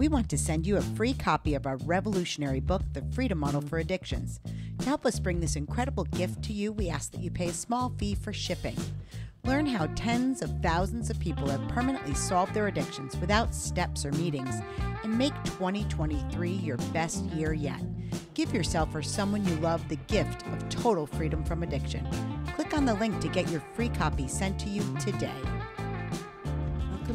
[0.00, 3.60] we want to send you a free copy of our revolutionary book, The Freedom Model
[3.60, 4.40] for Addictions.
[4.78, 7.52] To help us bring this incredible gift to you, we ask that you pay a
[7.52, 8.78] small fee for shipping.
[9.44, 14.12] Learn how tens of thousands of people have permanently solved their addictions without steps or
[14.12, 14.62] meetings
[15.04, 17.82] and make 2023 your best year yet.
[18.32, 22.08] Give yourself or someone you love the gift of total freedom from addiction.
[22.54, 25.59] Click on the link to get your free copy sent to you today.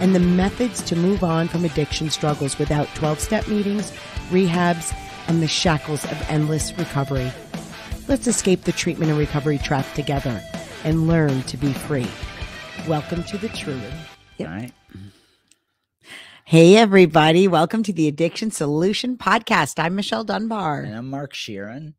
[0.00, 3.92] and the methods to move on from addiction struggles without 12 step meetings,
[4.30, 4.94] rehabs,
[5.28, 7.30] and the shackles of endless recovery.
[8.08, 10.42] Let's escape the treatment and recovery trap together
[10.84, 12.08] and learn to be free.
[12.86, 13.82] Welcome to the Truth.
[14.38, 14.48] Yep.
[14.48, 14.72] All right.
[16.46, 17.48] Hey, everybody.
[17.48, 19.82] Welcome to the Addiction Solution Podcast.
[19.82, 20.82] I'm Michelle Dunbar.
[20.82, 21.94] And I'm Mark Scheeren.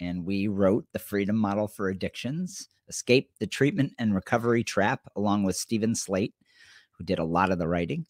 [0.00, 5.42] And we wrote the Freedom Model for Addictions Escape the Treatment and Recovery Trap, along
[5.42, 6.34] with Steven Slate,
[7.02, 8.06] who did a lot of the writing.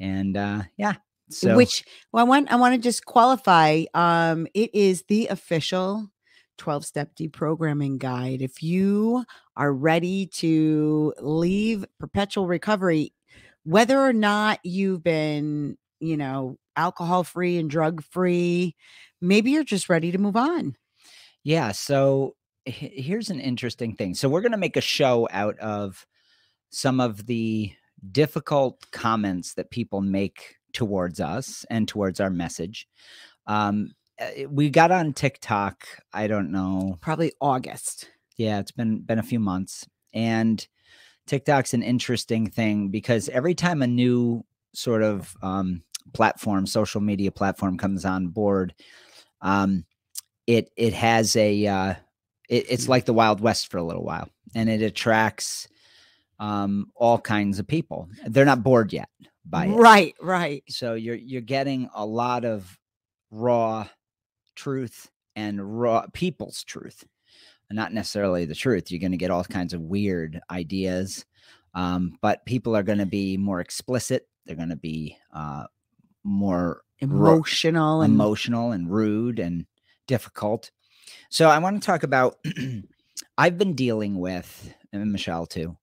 [0.00, 0.94] And uh, yeah.
[1.30, 3.84] So, which well, I want I want to just qualify.
[3.94, 6.10] Um, it is the official
[6.58, 8.42] 12 step deprogramming guide.
[8.42, 9.24] If you
[9.56, 13.14] are ready to leave perpetual recovery,
[13.62, 18.76] whether or not you've been, you know, alcohol free and drug free,
[19.22, 20.76] maybe you're just ready to move on.
[21.42, 21.72] Yeah.
[21.72, 22.34] So
[22.66, 24.14] here's an interesting thing.
[24.14, 26.06] So we're going to make a show out of
[26.70, 27.72] some of the
[28.12, 32.88] difficult comments that people make towards us and towards our message.
[33.46, 35.86] Um, uh, we got on TikTok.
[36.12, 38.10] I don't know, probably August.
[38.36, 40.66] Yeah, it's been been a few months, and
[41.26, 45.82] TikTok's an interesting thing because every time a new sort of um,
[46.12, 48.74] platform, social media platform comes on board,
[49.40, 49.84] um,
[50.46, 51.94] it it has a uh,
[52.48, 55.68] it, it's like the Wild West for a little while, and it attracts
[56.38, 58.08] um, all kinds of people.
[58.26, 59.08] They're not bored yet
[59.44, 60.14] by it, right?
[60.20, 60.64] Right.
[60.68, 62.78] So you're you're getting a lot of
[63.30, 63.86] raw
[64.54, 67.04] truth and raw people's truth
[67.74, 71.24] not necessarily the truth you're going to get all kinds of weird ideas
[71.74, 75.64] um, but people are going to be more explicit they're going to be uh,
[76.22, 79.66] more emotional and emotional and rude and
[80.06, 80.70] difficult
[81.30, 82.36] so i want to talk about
[83.38, 85.76] i've been dealing with and michelle too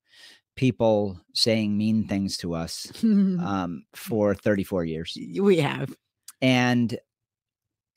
[0.56, 5.96] people saying mean things to us um, for 34 years we have
[6.42, 6.98] and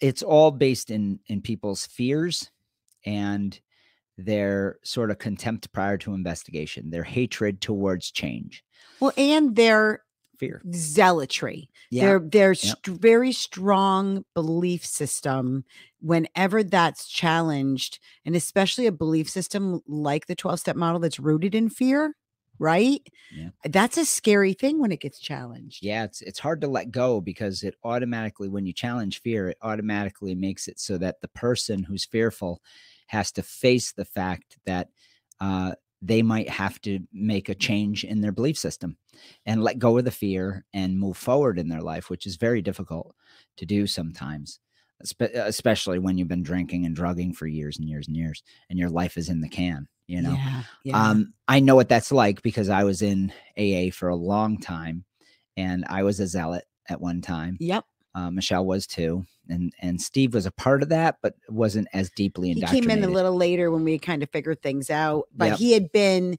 [0.00, 2.50] it's all based in in people's fears
[3.06, 3.58] and
[4.16, 8.62] their sort of contempt prior to investigation, their hatred towards change.
[9.00, 10.04] Well, and their
[10.38, 12.04] fear, zealotry, yeah.
[12.04, 12.76] their their yep.
[12.84, 15.64] st- very strong belief system.
[16.00, 21.54] Whenever that's challenged, and especially a belief system like the twelve step model that's rooted
[21.54, 22.14] in fear,
[22.58, 23.00] right?
[23.34, 23.50] Yeah.
[23.64, 25.84] That's a scary thing when it gets challenged.
[25.84, 29.58] Yeah, it's it's hard to let go because it automatically when you challenge fear, it
[29.62, 32.62] automatically makes it so that the person who's fearful
[33.06, 34.88] has to face the fact that
[35.40, 38.96] uh, they might have to make a change in their belief system
[39.46, 42.62] and let go of the fear and move forward in their life, which is very
[42.62, 43.14] difficult
[43.56, 44.60] to do sometimes
[45.00, 48.88] especially when you've been drinking and drugging for years and years and years and your
[48.88, 51.10] life is in the can you know yeah, yeah.
[51.10, 55.04] um i know what that's like because i was in aa for a long time
[55.56, 57.84] and i was a zealot at one time yep
[58.14, 62.10] uh, michelle was too and and steve was a part of that but wasn't as
[62.10, 62.90] deeply indoctrinated.
[62.90, 65.58] he came in a little later when we kind of figured things out but yep.
[65.58, 66.36] he had been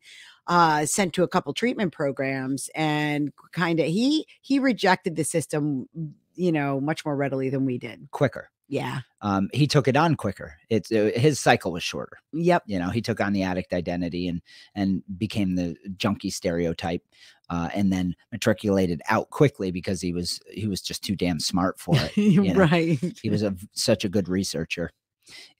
[0.47, 5.87] uh, sent to a couple treatment programs and kind of he he rejected the system
[6.35, 8.07] you know, much more readily than we did.
[8.11, 8.49] Quicker.
[8.67, 9.01] Yeah.
[9.21, 10.57] Um, he took it on quicker.
[10.69, 12.17] It's uh, his cycle was shorter.
[12.33, 12.63] Yep.
[12.65, 14.41] You know, he took on the addict identity and
[14.73, 17.03] and became the junkie stereotype,
[17.49, 21.79] uh, and then matriculated out quickly because he was he was just too damn smart
[21.79, 22.17] for it.
[22.35, 22.59] You know?
[22.59, 22.99] right.
[23.21, 24.91] He was a such a good researcher,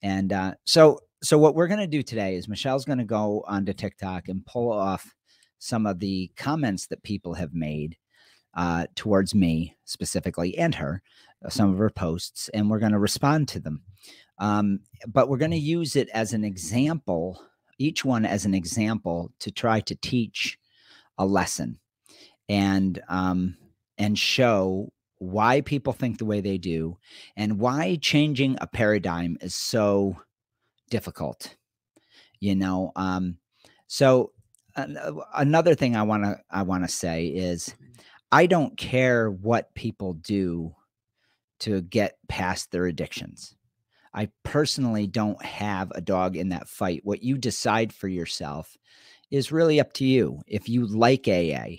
[0.01, 4.29] and uh, so so what we're gonna do today is Michelle's gonna go onto TikTok
[4.29, 5.13] and pull off
[5.59, 7.97] some of the comments that people have made
[8.55, 11.01] uh, towards me specifically and her,
[11.49, 13.83] some of her posts, and we're going to respond to them.
[14.37, 17.41] Um, but we're going to use it as an example,
[17.77, 20.57] each one as an example to try to teach
[21.17, 21.79] a lesson
[22.49, 23.57] and um,
[23.97, 26.97] and show why people think the way they do
[27.37, 30.17] and why changing a paradigm is so
[30.89, 31.55] difficult
[32.39, 33.37] you know um
[33.87, 34.31] so
[34.75, 34.85] uh,
[35.35, 37.73] another thing i want to i want to say is
[38.31, 40.75] i don't care what people do
[41.65, 43.55] to get past their addictions.
[44.13, 47.01] I personally don't have a dog in that fight.
[47.03, 48.75] What you decide for yourself
[49.29, 50.41] is really up to you.
[50.47, 51.75] If you like aa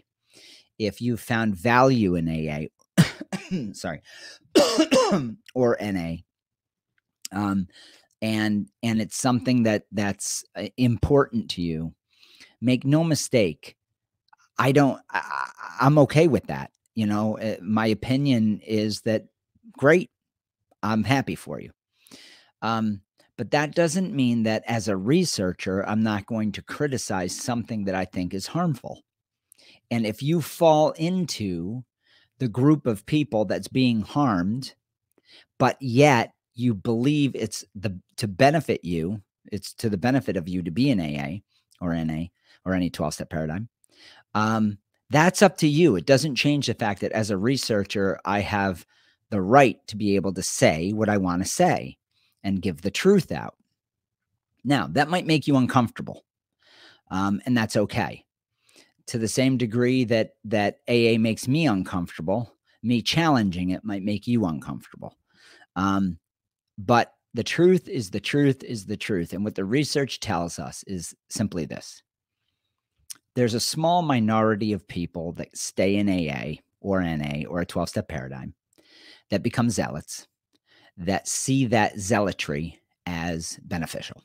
[0.79, 2.67] if you found value in aa
[3.73, 4.03] sorry
[5.55, 6.17] or na
[7.33, 7.67] um
[8.23, 11.95] and and it's something that that's uh, important to you
[12.61, 13.77] make no mistake
[14.59, 15.51] i don't I,
[15.81, 16.71] i'm okay with that.
[16.95, 19.27] You know uh, my opinion is that
[19.73, 20.11] great
[20.83, 21.71] i'm happy for you
[22.63, 23.01] um
[23.39, 27.95] but that doesn't mean that as a researcher i'm not going to criticize something that
[27.95, 29.03] i think is harmful
[29.91, 31.85] and if you fall into
[32.39, 34.75] the group of people that's being harmed
[35.59, 39.23] but yet you believe it's the to benefit you,
[39.53, 41.39] it's to the benefit of you to be an AA
[41.81, 42.25] or NA
[42.65, 43.69] or any 12 step paradigm.
[44.35, 44.79] Um,
[45.11, 45.97] that's up to you.
[45.97, 48.85] It doesn't change the fact that as a researcher, I have
[49.31, 51.97] the right to be able to say what I want to say
[52.45, 53.55] and give the truth out.
[54.65, 56.25] Now, that might make you uncomfortable,
[57.11, 58.25] um, and that's okay.
[59.09, 62.53] To the same degree that that AA makes me uncomfortable,
[62.83, 65.17] me challenging it might make you uncomfortable.
[65.77, 66.19] Um,
[66.79, 69.33] but the truth is the truth is the truth.
[69.33, 72.03] And what the research tells us is simply this
[73.37, 77.91] there's a small minority of people that stay in AA or NA or a 12
[77.91, 78.55] step paradigm
[79.31, 80.27] that become zealots
[80.97, 84.23] that see that zealotry as beneficial.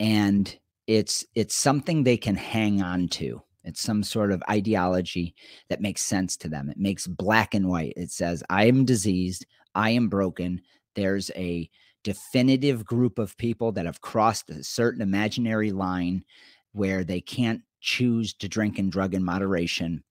[0.00, 0.54] And
[0.86, 3.42] it's it's something they can hang on to.
[3.64, 5.34] It's some sort of ideology
[5.68, 6.68] that makes sense to them.
[6.70, 7.94] It makes black and white.
[7.96, 9.44] It says, I am diseased,
[9.74, 10.62] I am broken.
[10.94, 11.68] There's a
[12.04, 16.24] definitive group of people that have crossed a certain imaginary line
[16.72, 20.04] where they can't choose to drink and drug in moderation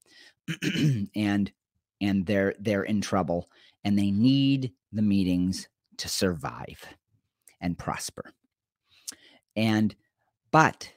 [1.15, 1.51] and
[2.01, 3.50] and they're they're in trouble
[3.86, 6.84] and they need the meetings to survive
[7.62, 8.34] and prosper.
[9.56, 9.96] And
[10.52, 10.92] but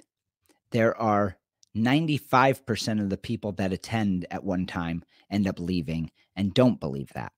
[0.70, 1.36] there are
[1.76, 7.12] 95% of the people that attend at one time end up leaving and don't believe
[7.14, 7.32] that.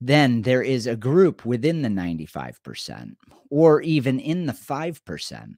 [0.00, 3.14] Then there is a group within the 95%
[3.50, 5.54] or even in the 5%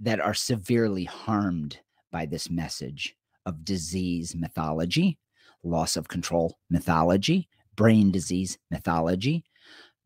[0.00, 1.80] that are severely harmed
[2.10, 5.18] by this message of disease mythology,
[5.62, 9.44] loss of control mythology, brain disease mythology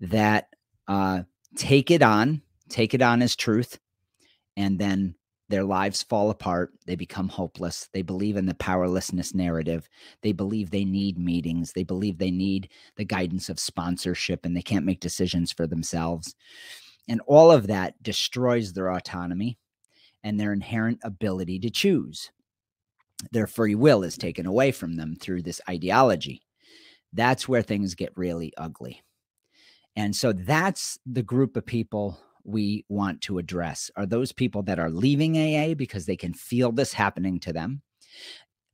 [0.01, 0.49] that
[0.89, 1.23] uh,
[1.57, 3.79] take it on, take it on as truth,
[4.57, 5.15] and then
[5.49, 6.73] their lives fall apart.
[6.87, 7.89] They become hopeless.
[7.93, 9.89] They believe in the powerlessness narrative.
[10.23, 11.73] They believe they need meetings.
[11.73, 16.35] They believe they need the guidance of sponsorship and they can't make decisions for themselves.
[17.09, 19.59] And all of that destroys their autonomy
[20.23, 22.31] and their inherent ability to choose.
[23.33, 26.43] Their free will is taken away from them through this ideology.
[27.13, 29.03] That's where things get really ugly.
[29.97, 34.79] And so that's the group of people we want to address are those people that
[34.79, 37.81] are leaving AA because they can feel this happening to them,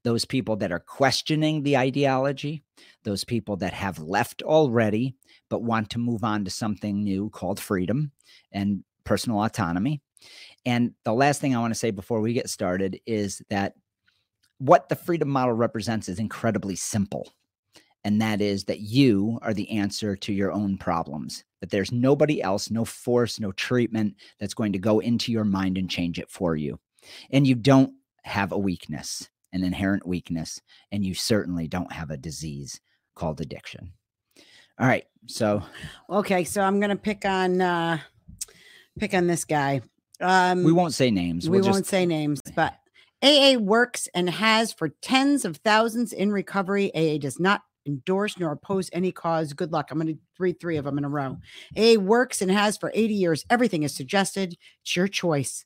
[0.03, 2.65] those people that are questioning the ideology,
[3.05, 5.15] those people that have left already
[5.49, 8.13] but want to move on to something new called freedom
[8.53, 10.01] and personal autonomy.
[10.65, 13.75] And the last thing I want to say before we get started is that
[14.61, 17.33] what the freedom model represents is incredibly simple
[18.05, 22.43] and that is that you are the answer to your own problems that there's nobody
[22.43, 26.31] else no force no treatment that's going to go into your mind and change it
[26.31, 26.79] for you.
[27.31, 30.61] And you don't have a weakness an inherent weakness
[30.93, 32.81] and you certainly don't have a disease
[33.17, 33.93] called addiction.
[34.79, 35.63] All right so
[36.09, 37.99] okay so i'm gonna pick on uh
[38.99, 39.83] pick on this guy.
[40.21, 41.91] Um we won't say names we we'll won't just...
[41.91, 42.40] say names
[43.23, 46.95] AA works and has for tens of thousands in recovery.
[46.95, 49.53] AA does not endorse nor oppose any cause.
[49.53, 49.91] Good luck.
[49.91, 51.39] I'm going to read three of them in a row.
[51.77, 53.45] A works and has for 80 years.
[53.51, 54.57] Everything is suggested.
[54.83, 55.65] It's your choice.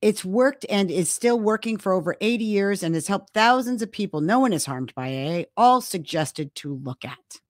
[0.00, 3.92] It's worked and is still working for over 80 years and has helped thousands of
[3.92, 4.20] people.
[4.20, 5.42] No one is harmed by AA.
[5.56, 7.40] All suggested to look at.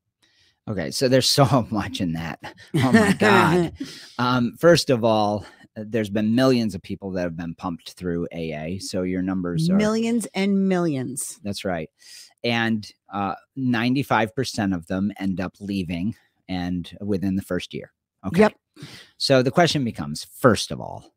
[0.69, 2.41] Okay, so there's so much in that.
[2.75, 3.73] Oh my God.
[4.19, 8.79] um, first of all, there's been millions of people that have been pumped through AA.
[8.79, 11.41] So your numbers are millions and millions.
[11.43, 11.89] That's right
[12.45, 16.17] and uh, 95% of them end up leaving
[16.49, 17.93] and within the first year.
[18.27, 18.41] Okay.
[18.41, 18.55] Yep.
[19.17, 21.13] So the question becomes first of all,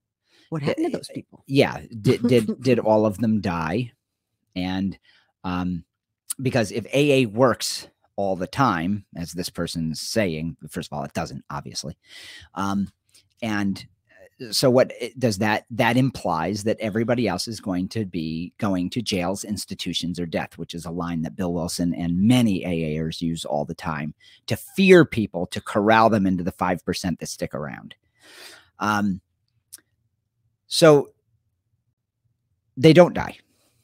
[0.50, 1.43] what happened to those people?
[1.47, 1.81] Yeah.
[2.01, 3.91] Did, did, did all of them die?
[4.55, 4.97] And,
[5.43, 5.83] um,
[6.41, 11.13] because if AA works all the time, as this person's saying, first of all, it
[11.13, 11.97] doesn't, obviously.
[12.53, 12.89] Um,
[13.41, 13.85] and
[14.51, 19.01] so what does that that implies that everybody else is going to be going to
[19.01, 23.46] jails institutions or death which is a line that bill wilson and many aers use
[23.46, 24.13] all the time
[24.48, 27.96] to fear people to corral them into the 5% that stick around.
[28.80, 29.22] Um,
[30.68, 31.10] so
[32.77, 33.38] they don't die.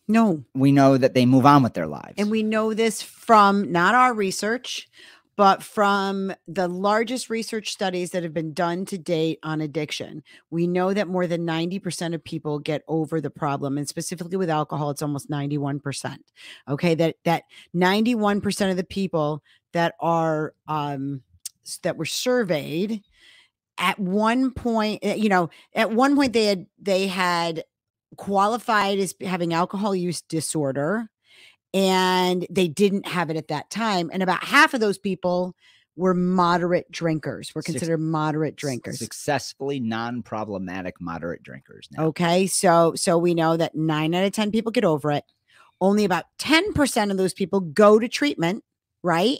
[0.07, 0.43] No.
[0.53, 2.15] we know that they move on with their lives.
[2.17, 4.89] And we know this from not our research,
[5.35, 10.23] but from the largest research studies that have been done to date on addiction.
[10.49, 13.77] We know that more than 90% of people get over the problem.
[13.77, 16.17] And specifically with alcohol, it's almost 91%.
[16.69, 16.95] Okay.
[16.95, 17.43] That that
[17.75, 19.41] 91% of the people
[19.73, 21.21] that are um
[21.83, 23.01] that were surveyed
[23.77, 27.63] at one point, eh, you know, at one point they had they had
[28.17, 31.09] qualified as having alcohol use disorder
[31.73, 34.09] and they didn't have it at that time.
[34.11, 35.55] And about half of those people
[35.95, 38.99] were moderate drinkers, were considered moderate drinkers.
[38.99, 42.05] successfully non-problematic moderate drinkers now.
[42.05, 42.47] Okay.
[42.47, 45.25] So so we know that nine out of 10 people get over it.
[45.79, 48.63] Only about 10% of those people go to treatment,
[49.03, 49.39] right?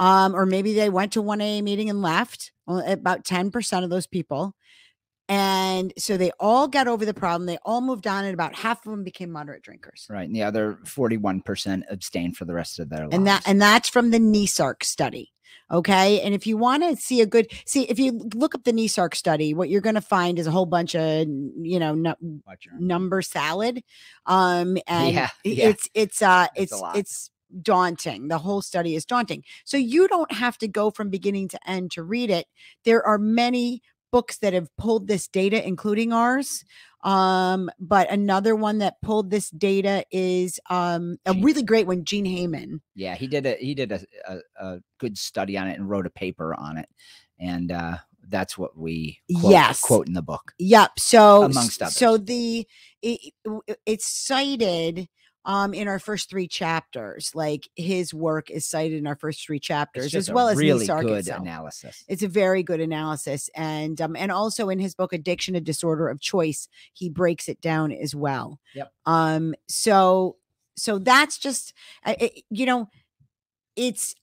[0.00, 2.52] Um, or maybe they went to one AA meeting and left.
[2.66, 4.54] About 10% of those people.
[5.30, 7.46] And so they all got over the problem.
[7.46, 10.08] They all moved on, and about half of them became moderate drinkers.
[10.10, 13.62] right and the other 41% abstained for the rest of their lives and that and
[13.62, 15.32] that's from the NESARC study.
[15.70, 16.20] Okay.
[16.22, 19.14] And if you want to see a good see, if you look up the NESARC
[19.14, 23.22] study, what you're going to find is a whole bunch of you know your- number
[23.22, 23.84] salad.
[24.26, 25.68] Um, and Yeah, yeah.
[25.68, 27.30] it's it's uh It's it's it's
[27.62, 28.26] daunting.
[28.28, 29.44] The whole study is daunting.
[29.64, 32.46] So you don't have to go from beginning to end to read it.
[32.84, 36.64] There are many books that have pulled this data, including ours.
[37.02, 42.26] Um, but another one that pulled this data is um a really great one, Gene
[42.26, 42.80] Heyman.
[42.94, 46.06] yeah he did a he did a, a, a good study on it and wrote
[46.06, 46.88] a paper on it
[47.38, 47.96] and uh
[48.28, 49.80] that's what we quote, Yes.
[49.80, 50.98] quote in the book Yep.
[50.98, 52.66] So Amongst so the
[53.02, 53.32] it,
[53.86, 55.08] it's cited
[55.44, 57.34] um in our first three chapters.
[57.34, 61.02] Like his work is cited in our first three chapters, as well as really NESARC
[61.02, 61.40] good itself.
[61.40, 65.60] analysis It's a very good analysis, and um and also in his book Addiction: A
[65.60, 68.60] Disorder of Choice, he breaks it down as well.
[68.74, 68.92] Yep.
[69.06, 69.54] Um.
[69.68, 70.36] So
[70.76, 71.72] so that's just
[72.04, 72.88] I- I- you know,
[73.76, 74.14] it's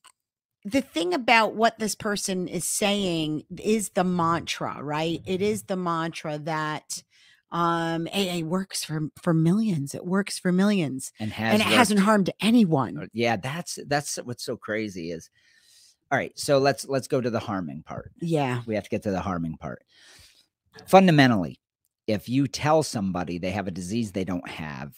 [0.65, 5.21] the thing about what this person is saying is the mantra, right?
[5.25, 7.03] It is the mantra that
[7.51, 9.95] um AA works for for millions.
[9.95, 12.97] It works for millions, and has and it worked- hasn't harmed anyone.
[12.97, 15.29] Uh, yeah that's that's what's so crazy is
[16.11, 18.61] all right so let's let's go to the harming part Yeah.
[18.65, 19.83] we have to get to the harming part
[20.85, 21.59] fundamentally
[22.07, 24.93] if you tell somebody they have a disease they don't have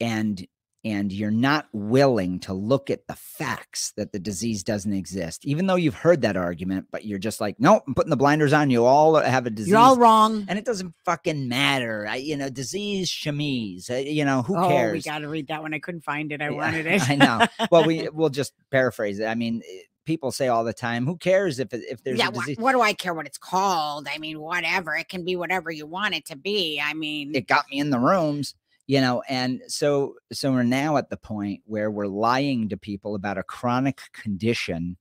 [0.00, 0.46] and
[0.84, 5.66] and you're not willing to look at the facts that the disease doesn't exist even
[5.66, 8.70] though you've heard that argument but you're just like nope i'm putting the blinders on
[8.70, 10.44] you all have a disease You're all wrong.
[10.48, 14.68] and it doesn't fucking matter I, you know disease chemise uh, you know who oh,
[14.68, 15.74] cares we got to read that one.
[15.74, 16.40] I couldn't find it.
[16.40, 17.08] I Yeah, wanted it.
[17.08, 17.46] I know.
[17.70, 21.16] well we we'll just paraphrase it i mean eh, people say all the time who
[21.16, 24.08] cares if if there's yeah, disease what do I care what it's called?
[24.12, 24.96] I mean, whatever.
[24.96, 26.82] It can be whatever you want it to be.
[26.84, 28.54] I mean, it got me in the rooms
[28.90, 33.14] you know and so so we're now at the point where we're lying to people
[33.14, 34.96] about a chronic condition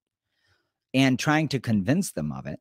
[0.93, 2.59] and trying to convince them of it.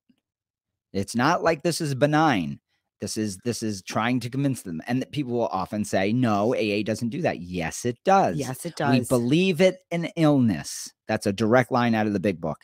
[0.94, 2.60] It's not like this is benign.
[3.02, 6.54] This is this is trying to convince them and that people will often say no
[6.54, 7.40] aa doesn't do that.
[7.40, 8.38] Yes it does.
[8.38, 8.98] Yes, it does.
[8.98, 10.90] we believe it an illness.
[11.08, 12.60] That's a direct line out of the big book.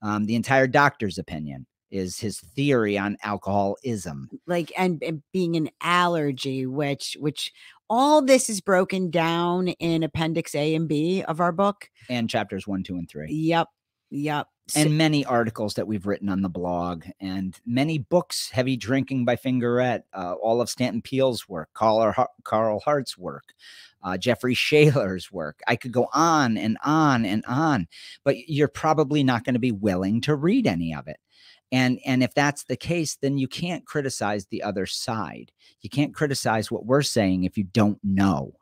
[0.00, 4.28] Um, the entire doctor's opinion is his theory on alcoholism.
[4.46, 7.52] Like and, and being an allergy, which which
[7.88, 11.88] all this is broken down in Appendix A and B of our book.
[12.08, 13.68] and chapters one two and three Yep.
[14.10, 14.48] Yep.
[14.68, 19.24] So- and many articles that we've written on the blog and many books heavy drinking
[19.24, 22.12] by fingarette uh, all of stanton peele's work carl,
[22.42, 23.44] carl hart's work
[24.02, 27.86] uh, jeffrey schaler's work i could go on and on and on
[28.24, 31.18] but you're probably not going to be willing to read any of it
[31.72, 36.14] and and if that's the case then you can't criticize the other side you can't
[36.14, 38.52] criticize what we're saying if you don't know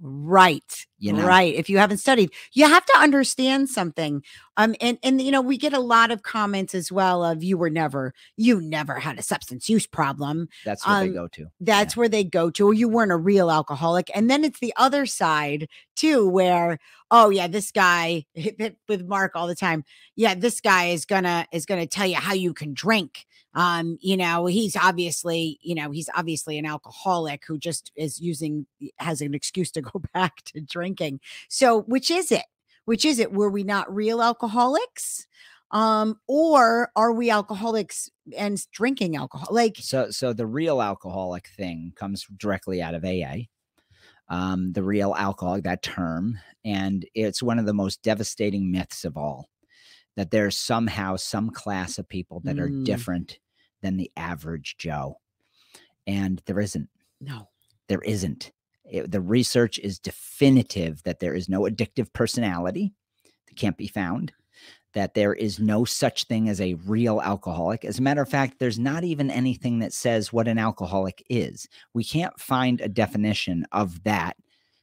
[0.00, 0.86] Right.
[1.00, 1.26] You know?
[1.26, 1.54] Right.
[1.54, 4.22] If you haven't studied, you have to understand something.
[4.56, 7.56] Um, and and you know, we get a lot of comments as well of you
[7.56, 10.48] were never, you never had a substance use problem.
[10.64, 13.50] that's they Um, go to That's where they go to, or you weren't a real
[13.50, 14.10] alcoholic.
[14.14, 16.78] And then it's the other side too, where,
[17.10, 18.26] oh yeah, this guy
[18.88, 19.84] with Mark all the time.
[20.16, 23.26] Yeah, this guy is gonna is gonna tell you how you can drink.
[23.54, 28.66] Um, you know, he's obviously, you know, he's obviously an alcoholic who just is using
[28.98, 30.89] has an excuse to go back to drinking.
[30.94, 31.20] Drinking.
[31.48, 32.44] So, which is it?
[32.84, 33.32] Which is it?
[33.32, 35.26] Were we not real alcoholics?
[35.72, 39.48] Um, or are we alcoholics and drinking alcohol?
[39.52, 43.46] Like, So, so the real alcoholic thing comes directly out of AA.
[44.28, 49.16] Um, the real alcoholic, that term, and it's one of the most devastating myths of
[49.16, 49.48] all.
[50.16, 52.84] That there's somehow some class of people that are Mm.
[52.84, 53.38] different
[53.80, 55.20] than the average Joe,
[56.06, 56.88] and there isn't.
[57.20, 57.48] no.
[57.88, 58.52] There isn't.
[58.90, 62.92] It- the research is definitive that there is no addictive personality
[63.48, 64.32] that can't be found,
[64.94, 67.84] that there is no such thing as a real alcoholic.
[67.84, 71.68] As a matter of fact, there's not even anything that says what an alcoholic is.
[71.94, 74.36] We can't find a definition of that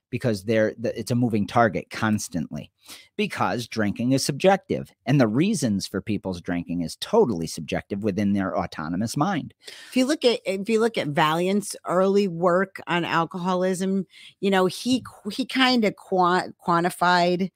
[0.09, 2.71] because there the- it's a moving target constantly
[3.15, 8.57] because drinking is subjective and the reasons for people's drinking is totally subjective within their
[8.57, 9.53] autonomous mind.
[9.89, 14.05] If you look at if you look at Vaillant's early work on alcoholism,
[14.39, 17.51] you know he he kind of quant- quantified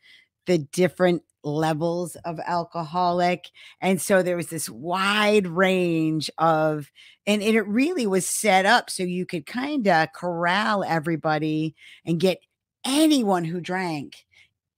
[0.47, 3.49] the different levels of alcoholic,
[3.81, 6.91] and so there was this wide range of,
[7.25, 12.19] and, and it really was set up so you could kind of corral everybody and
[12.19, 12.39] get
[12.85, 14.25] anyone who drank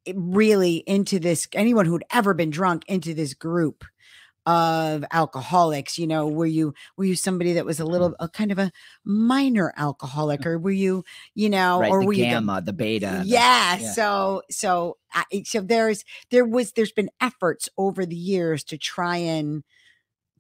[0.06, 3.86] eh, really into this anyone who'd ever been drunk into this group
[4.46, 8.24] of alcoholics you know were you were you somebody that was a little mm-hmm.
[8.26, 8.72] a kind of a
[9.06, 12.74] minor alcoholic or were you you know right or the were you the- gamma the
[12.74, 13.92] beta the- yeah, yeah.
[13.94, 19.18] so so I- so there's there was there's been efforts over the years to try
[19.18, 19.64] and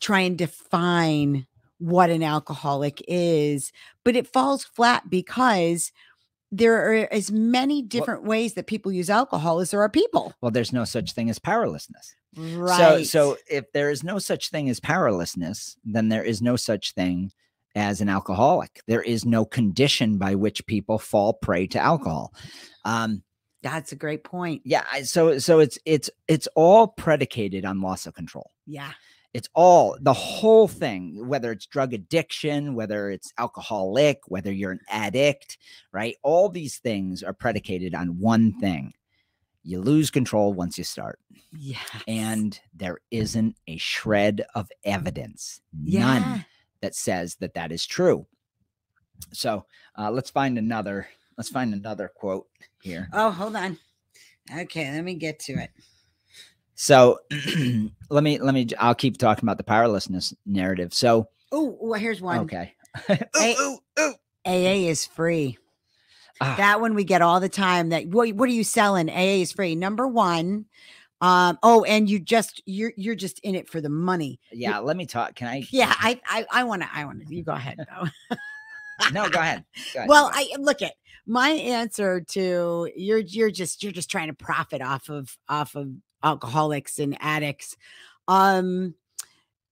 [0.01, 3.71] try and define what an alcoholic is
[4.03, 5.93] but it falls flat because
[6.51, 10.35] there are as many different ways that people use alcohol as there are people.
[10.39, 14.49] Well there's no such thing as powerlessness right so so if there is no such
[14.49, 17.31] thing as powerlessness then there is no such thing
[17.75, 18.81] as an alcoholic.
[18.87, 22.33] There is no condition by which people fall prey to alcohol.
[22.85, 23.23] Um
[23.61, 24.61] that's a great point.
[24.65, 28.51] yeah so so it's it's it's all predicated on loss of control.
[28.65, 28.91] Yeah.
[29.33, 34.81] It's all the whole thing whether it's drug addiction whether it's alcoholic whether you're an
[34.89, 35.57] addict
[35.91, 36.15] right?
[36.21, 38.93] All these things are predicated on one thing
[39.63, 41.19] you lose control once you start.
[41.57, 46.45] Yeah and there isn't a shred of evidence none
[46.81, 48.25] that says that that is true.
[49.31, 49.65] So
[49.97, 52.47] uh, let's find another let's find another quote
[52.81, 53.09] here.
[53.13, 53.77] Oh hold on.
[54.51, 55.69] Okay let me get to it.
[56.75, 57.19] So
[58.09, 60.93] let me let me I'll keep talking about the powerlessness narrative.
[60.93, 62.39] So oh well, here's one.
[62.39, 62.73] Okay.
[63.09, 64.13] Ooh, ooh, ooh.
[64.45, 65.57] aa is free
[66.43, 69.09] Ah, that one we get all the time that what, what are you selling?
[69.09, 69.75] Aa is free.
[69.75, 70.65] Number one
[71.21, 74.39] um oh and you just you're you're just in it for the money.
[74.51, 75.35] Yeah let me talk.
[75.35, 78.37] Can i yeah i i i want to i want to you go ahead though.
[79.13, 80.09] no go ahead, Go ahead.
[80.09, 80.93] well i look at
[81.25, 85.89] my answer to you're you're just you're just trying to profit off of off of
[86.23, 87.77] alcoholics and addicts.
[88.27, 88.95] Um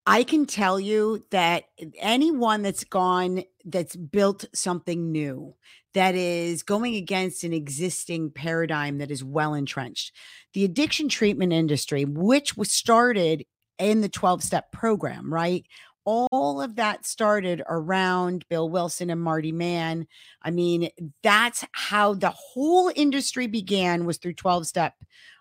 [0.08, 1.66] i can tell you that
[2.00, 5.54] anyone that's gone that's built something new
[5.94, 10.14] that is going against an existing paradigm that is well entrenched
[10.54, 13.46] the addiction treatment industry which was started
[13.80, 15.66] in the 12 step program right
[16.06, 20.08] all of that started around Bill Wilson and Marty Mann.
[20.42, 20.90] I mean,
[21.22, 24.94] that's how the whole industry began was through 12 step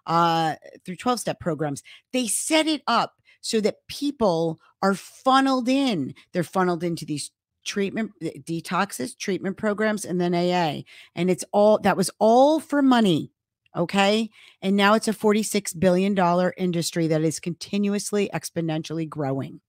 [0.06, 1.82] uh through 12 step programs.
[2.12, 6.14] They set it up so that people are funneled in.
[6.32, 7.30] They're funneled into these
[7.64, 10.82] treatment uh, detoxes, treatment programs and then AA.
[11.14, 13.32] And it's all that was all for money.
[13.76, 14.30] Okay.
[14.62, 16.18] And now it's a $46 billion
[16.56, 19.60] industry that is continuously exponentially growing.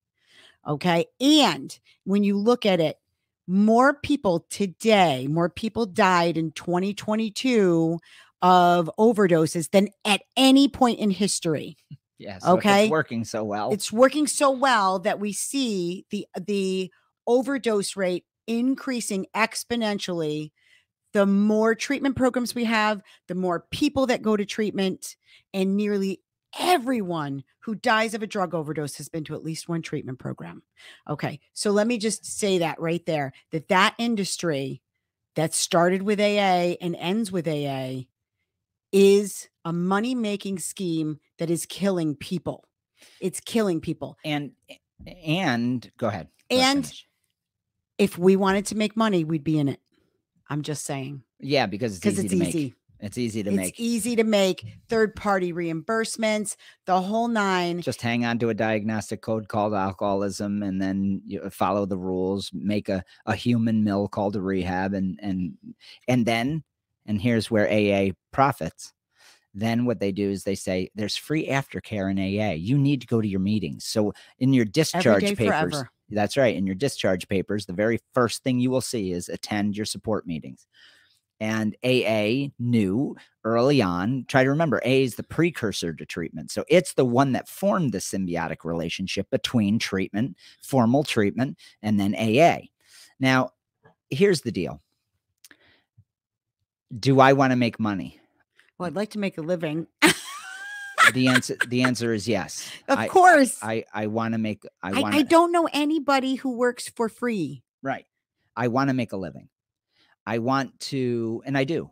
[0.67, 1.06] Okay.
[1.19, 2.97] And when you look at it,
[3.47, 7.99] more people today, more people died in 2022
[8.41, 11.77] of overdoses than at any point in history.
[12.17, 12.84] yeah so okay.
[12.86, 16.91] it's working so well It's working so well that we see the the
[17.27, 20.51] overdose rate increasing exponentially.
[21.13, 25.17] The more treatment programs we have, the more people that go to treatment,
[25.53, 26.21] and nearly
[26.60, 30.63] everyone who dies of a drug overdose has been to at least one treatment program.
[31.10, 34.81] Okay, so let me just say that right there that that industry
[35.36, 38.01] that started with AA and ends with AA
[38.91, 42.65] is a money making scheme that is killing people.
[43.19, 44.17] It's killing people.
[44.25, 44.51] and
[45.25, 47.07] and go ahead And finish.
[48.02, 49.80] If we wanted to make money, we'd be in it.
[50.50, 52.64] I'm just saying yeah because it's easy it's to easy.
[52.66, 57.82] make it's easy to It's make easy to make third party reimbursements, the whole nine.
[57.82, 62.52] just hang on to a diagnostic code called alcoholism and then you follow the rules
[62.54, 65.58] make a, a human mill called a rehab and and
[66.08, 66.64] and then
[67.06, 68.94] and here's where AA profits.
[69.54, 72.54] Then what they do is they say there's free aftercare in AA.
[72.54, 73.84] You need to go to your meetings.
[73.86, 75.90] So in your discharge papers, forever.
[76.12, 76.56] That's right.
[76.56, 80.28] In your discharge papers, the very first thing you will see is attend your support
[80.28, 80.67] meetings.
[81.39, 86.52] And AA knew early on, try to remember, AA is the precursor to treatment.
[86.52, 92.13] So it's the one that formed the symbiotic relationship between treatment, formal treatment, and then
[92.13, 92.67] AA.
[93.19, 93.50] Now,
[94.12, 94.82] here's the deal
[96.97, 98.19] Do I want to make money?
[98.78, 99.88] Well, I'd like to make a living.
[101.13, 102.71] The answer the answer is yes.
[102.88, 103.58] of I- course.
[103.62, 107.10] I, I want to make I I, want I don't know anybody who works for
[107.10, 107.63] free.
[107.82, 108.06] right.
[108.56, 109.47] I want to make a living.
[110.26, 111.89] I want to, and I do.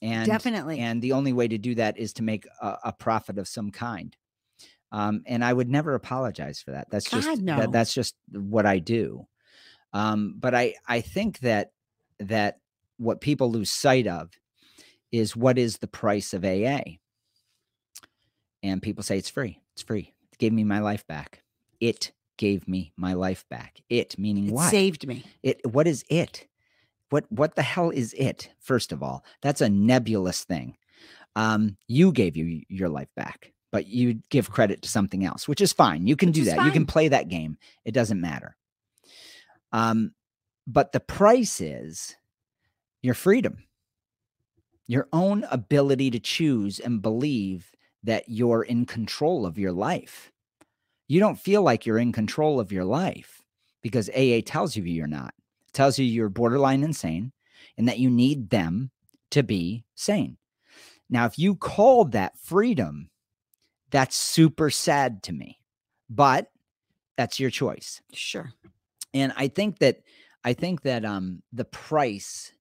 [0.00, 0.78] And Definitely.
[0.78, 3.70] and the only way to do that is to make a, a profit of some
[3.72, 4.16] kind.
[4.92, 6.88] Um, and I would never apologize for that.
[6.90, 7.58] That's just no.
[7.58, 9.26] that, that's just what I do.
[9.92, 11.72] Um, but I I think that
[12.20, 12.58] that
[12.96, 14.30] what people lose sight of
[15.10, 16.80] is what is the price of AA.
[18.62, 19.60] And people say it's free.
[19.74, 20.14] It's free.
[20.32, 21.42] It gave me my life back.
[21.80, 23.80] It gave me my life back.
[23.88, 24.70] It meaning it what?
[24.70, 25.24] saved me.
[25.42, 26.46] It what is it?
[27.10, 28.50] What what the hell is it?
[28.58, 30.76] First of all, that's a nebulous thing.
[31.36, 35.60] Um, you gave you your life back, but you give credit to something else, which
[35.60, 36.06] is fine.
[36.06, 36.64] You can Which do that.
[36.64, 37.58] You can play that game.
[37.84, 38.56] It doesn't matter.
[39.72, 40.12] Um,
[40.66, 42.16] but the price is
[43.02, 43.64] your freedom,
[44.86, 47.70] your own ability to choose and believe
[48.04, 50.32] that you're in control of your life.
[51.08, 53.42] You don't feel like you're in control of your life
[53.82, 55.34] because AA tells you you're not.
[55.66, 57.32] It tells you you're borderline insane
[57.76, 58.90] and that you need them
[59.30, 60.36] to be sane.
[61.10, 63.10] Now, if you call that freedom,
[63.90, 65.58] that's super sad to me,
[66.10, 66.50] but
[67.16, 68.52] that's your choice Sure.
[69.12, 70.02] and i think that
[70.44, 72.52] i think that um the price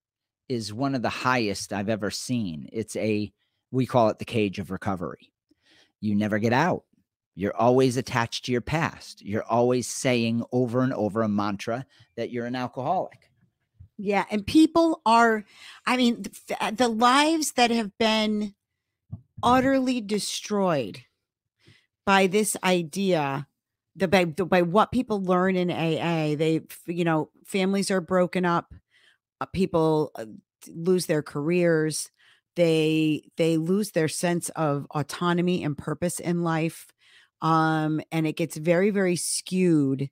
[0.49, 3.31] is one of the highest i've ever seen it's a
[3.71, 5.31] we call it the cage of recovery.
[5.99, 6.83] You never get out.
[7.35, 9.23] You're always attached to your past.
[9.23, 13.29] You're always saying over and over a mantra that you're an alcoholic.
[13.97, 15.43] Yeah, and people are
[15.85, 18.53] I mean the, the lives that have been
[19.43, 21.03] utterly destroyed
[22.05, 23.47] by this idea
[23.95, 28.45] the by, the, by what people learn in AA they you know families are broken
[28.45, 28.73] up
[29.41, 30.25] uh, people uh,
[30.69, 32.09] lose their careers
[32.57, 36.87] they they lose their sense of autonomy and purpose in life
[37.41, 40.09] um and it gets very very skewed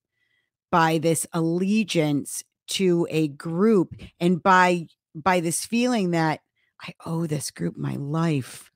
[0.72, 6.40] by this allegiance to a group and by by this feeling that
[6.82, 8.72] i owe this group my life.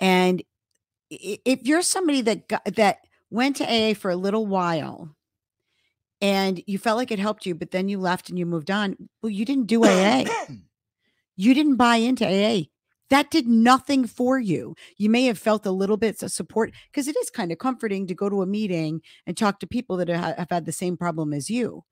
[0.00, 0.42] And
[1.10, 2.98] if you're somebody that got, that
[3.30, 5.14] went to aa for a little while
[6.20, 8.96] and you felt like it helped you but then you left and you moved on
[9.22, 10.24] well you didn't do aa
[11.36, 12.62] you didn't buy into aa
[13.12, 14.74] that did nothing for you.
[14.96, 18.06] You may have felt a little bit of support because it is kind of comforting
[18.06, 21.34] to go to a meeting and talk to people that have had the same problem
[21.34, 21.84] as you.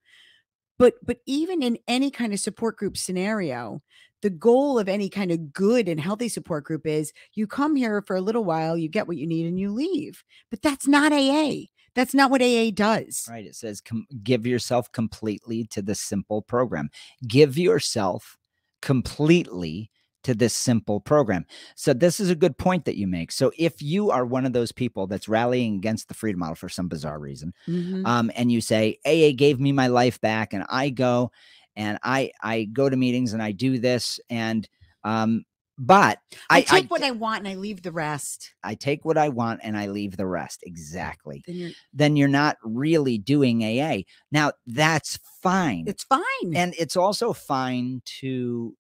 [0.79, 3.83] But but even in any kind of support group scenario
[4.23, 8.03] the goal of any kind of good and healthy support group is you come here
[8.03, 10.23] for a little while you get what you need and you leave.
[10.51, 11.53] But that's not aa
[11.95, 13.27] that's not what aa does.
[13.29, 13.83] Right it says
[14.23, 16.89] give yourself completely to the simple program.
[17.27, 18.39] Give yourself
[18.81, 19.91] completely
[20.23, 21.47] to this simple program.
[21.77, 23.33] So this is a good point that you make.
[23.33, 26.69] So if you are one of those people that's rallying against the freedom model for
[26.69, 28.07] some bizarre reason, Mhm.
[28.07, 31.33] um, and you say AA gave me my life back, and I go
[31.77, 34.69] and I I go to meetings and I do this, and
[35.05, 35.45] um,
[35.79, 36.19] but
[36.51, 38.53] I, I take I, what I want and I leave the rest.
[38.63, 40.63] I take what I want and I leave the rest.
[40.67, 41.43] Exactly.
[41.47, 44.03] Then you're, Then you're not really doing AA.
[44.31, 46.21] Now that's fine it's fine.
[46.55, 48.77] and it's also fine to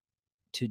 [0.54, 0.68] to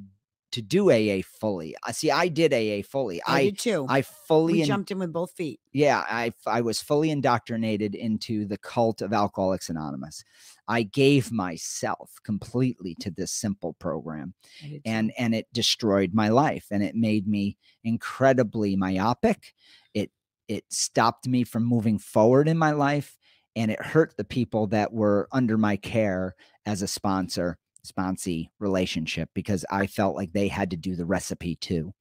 [0.51, 1.75] to do AA fully.
[1.83, 2.09] I see.
[2.11, 3.21] I did AA fully.
[3.27, 3.85] I, I did too.
[3.87, 5.59] I fully we in- jumped in with both feet.
[5.73, 6.03] yeah.
[6.09, 10.23] I I was fully indoctrinated into the cult of Alcoholics Anonymous.
[10.67, 14.33] I gave myself completely to this simple program,
[14.85, 19.53] and and it destroyed my life, and it made me incredibly myopic.
[19.93, 20.11] It
[20.47, 23.17] it stopped me from moving forward in my life,
[23.55, 26.35] and it hurt the people that were under my care
[26.65, 27.57] as a sponsor
[27.91, 31.93] sponsee relationship because I felt like they had to do the recipe too.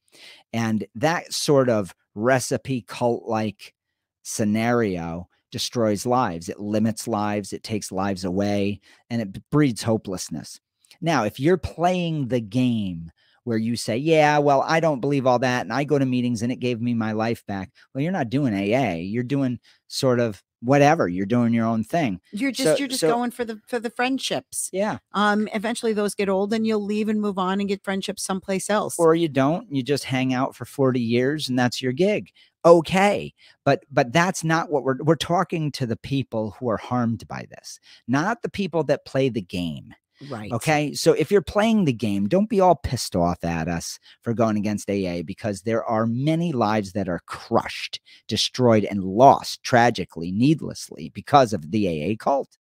[0.52, 3.74] And that sort of recipe cult like
[4.22, 6.48] scenario destroys lives.
[6.48, 10.60] It limits lives, it takes lives away, and it breeds hopelessness.
[11.00, 13.10] Now, if you're playing the game
[13.44, 16.42] where you say, Yeah, well, I don't believe all that, and I go to meetings
[16.42, 18.96] and it gave me my life back, well, you're not doing AA.
[18.96, 23.00] You're doing sort of whatever you're doing your own thing You're just So- you're just
[23.00, 24.68] so- going for the for the friendships.
[24.72, 28.22] yeah Um, eventually those get old and you'll leave and move on and get friendships
[28.24, 28.98] someplace else.
[28.98, 32.30] or you don't you just hang out for 40 years and that's your gig
[32.64, 33.32] okay
[33.64, 37.46] but but that's not what we're we're talking to the people who are harmed by
[37.50, 39.94] this not the people that play the game
[40.30, 40.52] right.
[40.52, 44.34] okay so if you're playing the game don't be all pissed off at us for
[44.34, 50.30] going against aa because there are many lives that are crushed destroyed and lost tragically
[50.32, 52.58] needlessly because of the aa cult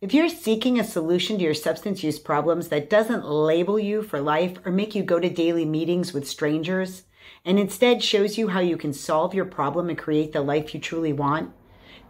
[0.00, 4.20] If you're seeking a solution to your substance use problems that doesn't label you for
[4.20, 7.02] life or make you go to daily meetings with strangers,
[7.44, 10.80] and instead shows you how you can solve your problem and create the life you
[10.80, 11.52] truly want,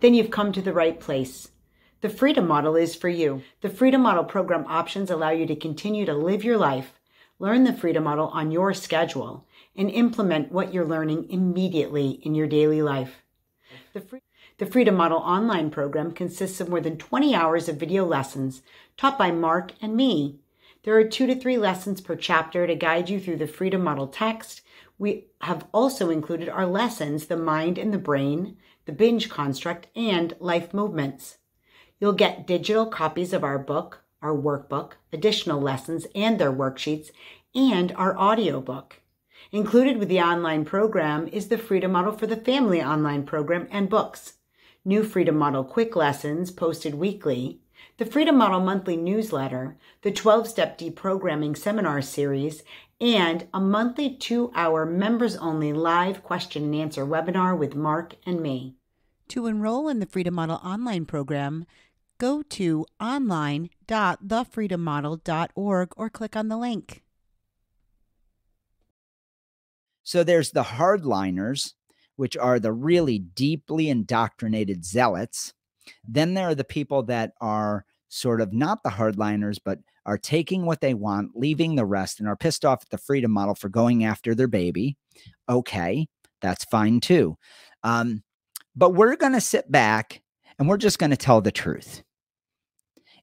[0.00, 1.48] then you've come to the right place.
[2.00, 3.42] The Freedom Model is for you.
[3.60, 6.92] The Freedom Model program options allow you to continue to live your life,
[7.40, 12.46] learn the Freedom Model on your schedule, and implement what you're learning immediately in your
[12.46, 13.24] daily life.
[13.94, 14.20] The, free,
[14.58, 18.62] the Freedom Model online program consists of more than 20 hours of video lessons
[18.96, 20.38] taught by Mark and me.
[20.84, 24.06] There are two to three lessons per chapter to guide you through the Freedom Model
[24.06, 24.60] text.
[24.98, 30.36] We have also included our lessons, the mind and the brain, the binge construct, and
[30.38, 31.38] life movements.
[32.00, 37.10] You'll get digital copies of our book, our workbook, additional lessons and their worksheets,
[37.54, 39.00] and our audiobook.
[39.50, 43.88] Included with the online program is the Freedom Model for the Family online program and
[43.88, 44.34] books,
[44.84, 47.60] new Freedom Model quick lessons posted weekly,
[47.96, 52.62] the Freedom Model monthly newsletter, the 12 step deprogramming seminar series,
[53.00, 58.40] and a monthly two hour members only live question and answer webinar with Mark and
[58.40, 58.74] me.
[59.28, 61.66] To enroll in the Freedom Model online program,
[62.18, 67.02] go to online.thefreedommodel.org or click on the link.
[70.02, 71.74] So there's the hardliners,
[72.16, 75.52] which are the really deeply indoctrinated zealots.
[76.06, 80.64] Then there are the people that are sort of not the hardliners, but are taking
[80.64, 83.68] what they want, leaving the rest, and are pissed off at the freedom model for
[83.68, 84.96] going after their baby.
[85.48, 86.06] Okay,
[86.40, 87.36] that's fine too.
[87.82, 88.22] Um,
[88.74, 90.22] but we're going to sit back
[90.58, 92.02] and we're just going to tell the truth.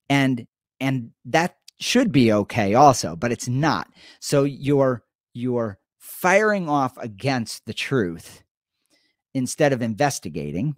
[0.09, 0.47] And
[0.79, 3.89] and that should be okay also, but it's not.
[4.19, 8.43] So you're you're firing off against the truth
[9.33, 10.75] instead of investigating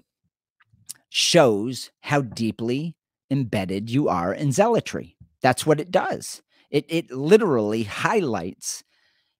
[1.10, 2.96] shows how deeply
[3.30, 5.16] embedded you are in zealotry.
[5.42, 6.42] That's what it does.
[6.70, 8.84] It it literally highlights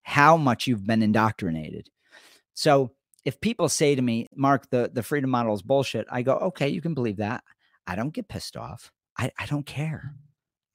[0.04, 1.90] how much you've been indoctrinated.
[2.54, 2.92] So
[3.26, 6.70] if people say to me, Mark, the, the freedom model is bullshit, I go, okay,
[6.70, 7.44] you can believe that.
[7.86, 8.92] I don't get pissed off.
[9.18, 10.14] I, I don't care.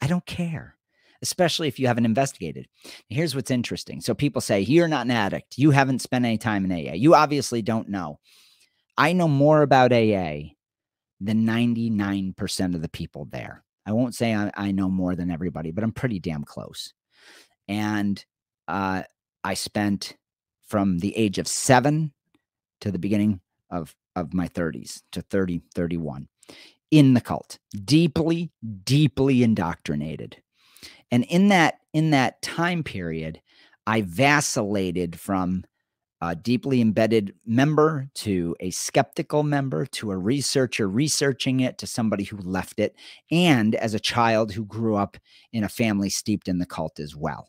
[0.00, 0.76] I don't care,
[1.22, 2.66] especially if you haven't investigated.
[3.08, 4.00] Here's what's interesting.
[4.00, 5.58] So people say, You're not an addict.
[5.58, 6.94] You haven't spent any time in AA.
[6.94, 8.18] You obviously don't know.
[8.98, 10.54] I know more about AA
[11.20, 13.64] than 99% of the people there.
[13.86, 16.92] I won't say I, I know more than everybody, but I'm pretty damn close.
[17.68, 18.22] And
[18.68, 19.04] uh,
[19.44, 20.16] I spent
[20.66, 22.12] from the age of seven
[22.80, 26.28] to the beginning of, of my 30s to 30, 31
[26.92, 28.52] in the cult, deeply,
[28.84, 30.36] deeply indoctrinated.
[31.10, 33.40] And in that in that time period,
[33.86, 35.64] I vacillated from
[36.20, 42.22] a deeply embedded member to a skeptical member to a researcher researching it to somebody
[42.22, 42.94] who left it,
[43.30, 45.16] and as a child who grew up
[45.52, 47.48] in a family steeped in the cult as well.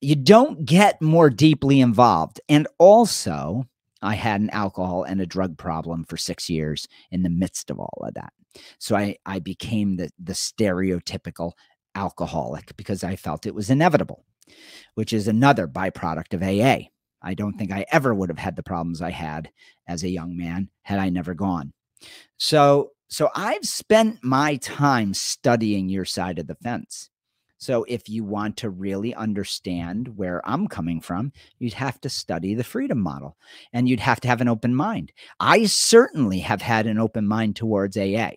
[0.00, 2.40] You don't get more deeply involved.
[2.48, 3.66] And also,
[4.02, 7.78] I had an alcohol and a drug problem for six years in the midst of
[7.78, 8.32] all of that.
[8.78, 11.52] So I, I became the, the stereotypical
[11.94, 14.24] alcoholic because I felt it was inevitable,
[14.94, 16.88] which is another byproduct of AA.
[17.22, 19.50] I don't think I ever would have had the problems I had
[19.86, 21.72] as a young man had I never gone.
[22.38, 27.10] So, so I've spent my time studying your side of the fence.
[27.60, 32.54] So if you want to really understand where I'm coming from, you'd have to study
[32.54, 33.36] the freedom model
[33.74, 35.12] and you'd have to have an open mind.
[35.38, 38.30] I certainly have had an open mind towards AA.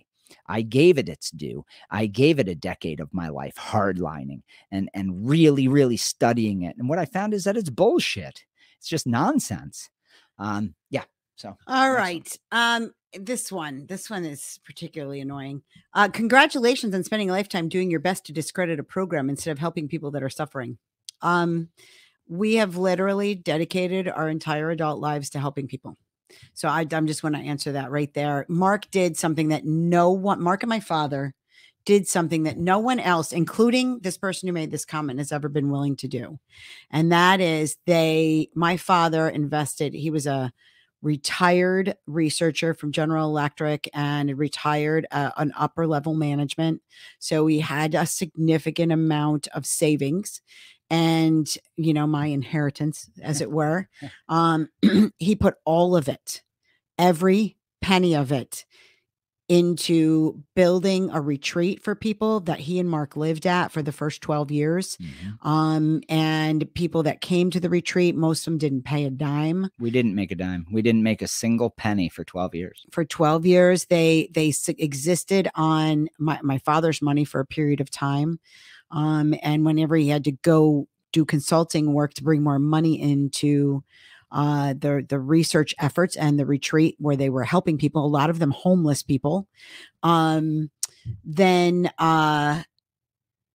[0.48, 1.64] I gave it its due.
[1.90, 6.76] I gave it a decade of my life hardlining and and really really studying it.
[6.78, 8.44] And what I found is that it's bullshit.
[8.78, 9.90] It's just nonsense.
[10.38, 11.06] Um yeah.
[11.38, 12.28] So all right.
[12.52, 15.62] Um, this one, this one is particularly annoying.
[15.94, 19.60] Uh, congratulations on spending a lifetime doing your best to discredit a program instead of
[19.60, 20.78] helping people that are suffering.
[21.22, 21.70] Um,
[22.28, 25.98] we have literally dedicated our entire adult lives to helping people.
[26.54, 28.46] So I, I'm just going to answer that right there.
[28.50, 31.34] Mark did something that no one, Mark and my father
[31.86, 35.50] did something that no one else, including this person who made this comment, has ever
[35.50, 36.40] been willing to do.
[36.90, 40.52] And that is they, my father invested, he was a
[41.04, 46.82] retired researcher from General Electric and retired uh, an upper level management.
[47.20, 50.42] So he had a significant amount of savings
[50.90, 53.90] and, you know, my inheritance, as it were.
[54.30, 54.70] Um,
[55.20, 56.42] he put all of it,
[56.98, 58.66] every penny of it,
[59.54, 64.22] into building a retreat for people that he and Mark lived at for the first
[64.22, 64.98] 12 years.
[64.98, 65.46] Mhm.
[65.48, 69.70] Um, and people that came to the retreat, most of them didn't pay a dime
[69.80, 70.66] We didn't make a dime.
[70.72, 72.84] We didn't make a single penny for 12 years.
[72.92, 73.86] for 12 years.
[73.86, 78.40] They they existed on my, my father's money for a period of time.
[78.90, 83.84] Um, and whenever he had to go do consulting work to bring more money into
[84.34, 88.30] uh, the the research efforts and the retreat where they were helping people, a lot
[88.30, 89.48] of them homeless people,
[90.02, 90.72] um,
[91.24, 92.64] then uh,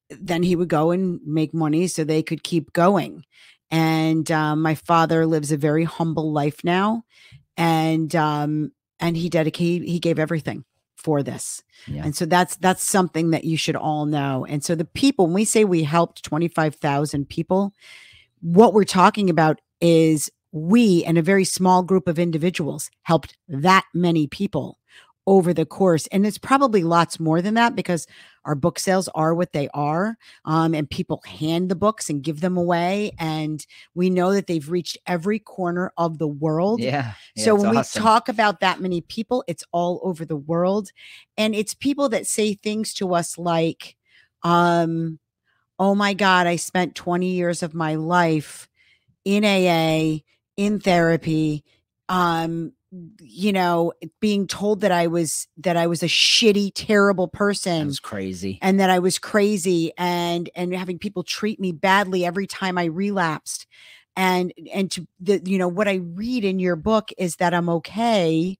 [0.08, 3.24] then he would go and make money so they could keep going.
[3.70, 7.04] And um, my father lives a very humble life now,
[7.56, 10.64] and um, and he dedicated he gave everything
[10.96, 11.62] for this.
[11.86, 12.04] Yeah.
[12.04, 14.46] And so that's that's something that you should all know.
[14.48, 17.72] And so the people, when we say we helped 25,000 people,
[18.40, 23.84] what we're talking about is we and a very small group of individuals helped that
[23.94, 24.78] many people
[25.28, 26.06] over the course.
[26.06, 28.06] And it's probably lots more than that because
[28.46, 30.16] our book sales are what they are.
[30.46, 33.12] Um, and people hand the books and give them away.
[33.18, 36.80] And we know that they've reached every corner of the world.
[36.80, 37.12] Yeah.
[37.36, 38.00] yeah, So when awesome.
[38.00, 40.88] we talk about that many people, it's all over the world.
[41.36, 43.96] And it's people that say things to us like,
[44.42, 45.18] um,
[45.78, 48.66] oh my God, I spent 20 years of my life
[49.26, 50.20] in AA,
[50.58, 51.64] in therapy,
[52.10, 52.72] um,
[53.20, 58.00] you know, being told that I was that I was a shitty, terrible person was
[58.00, 58.58] crazy.
[58.60, 62.86] and that I was crazy and and having people treat me badly every time I
[62.86, 63.66] relapsed.
[64.16, 67.68] And and to the you know what I read in your book is that I'm
[67.68, 68.58] okay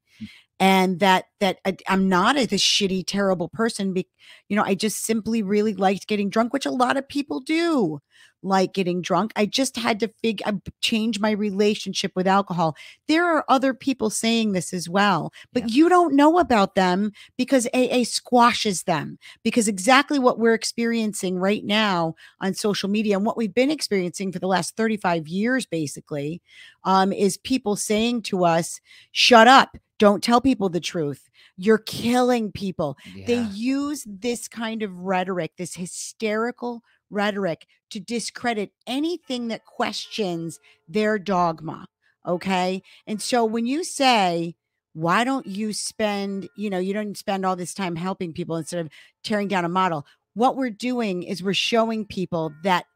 [0.60, 4.08] and that that I, I'm not a this shitty terrible person be,
[4.48, 8.00] you know I just simply really liked getting drunk which a lot of people do
[8.44, 9.32] like getting drunk.
[9.34, 12.76] I just had to figure I change my relationship with alcohol.
[13.08, 15.74] There are other people saying this as well but Yeah.
[15.74, 21.64] you don't know about them because AA squashes them because exactly what we're experiencing right
[21.64, 26.40] now on social media and what we've been experiencing for the last 35 years basically
[26.84, 28.80] um, is people saying to us
[29.12, 31.28] shut up don't tell people the truth.
[31.56, 32.96] You're killing people.
[33.26, 41.18] They use this kind of rhetoric this hysterical rhetoric to discredit anything that questions their
[41.18, 41.86] dogma
[42.26, 42.82] okay?
[43.06, 44.54] And so when you say
[44.94, 48.80] why don't you spend you know you don't spend all this time helping people instead
[48.80, 48.90] of
[49.22, 52.86] tearing down a model what we're doing is we're showing people that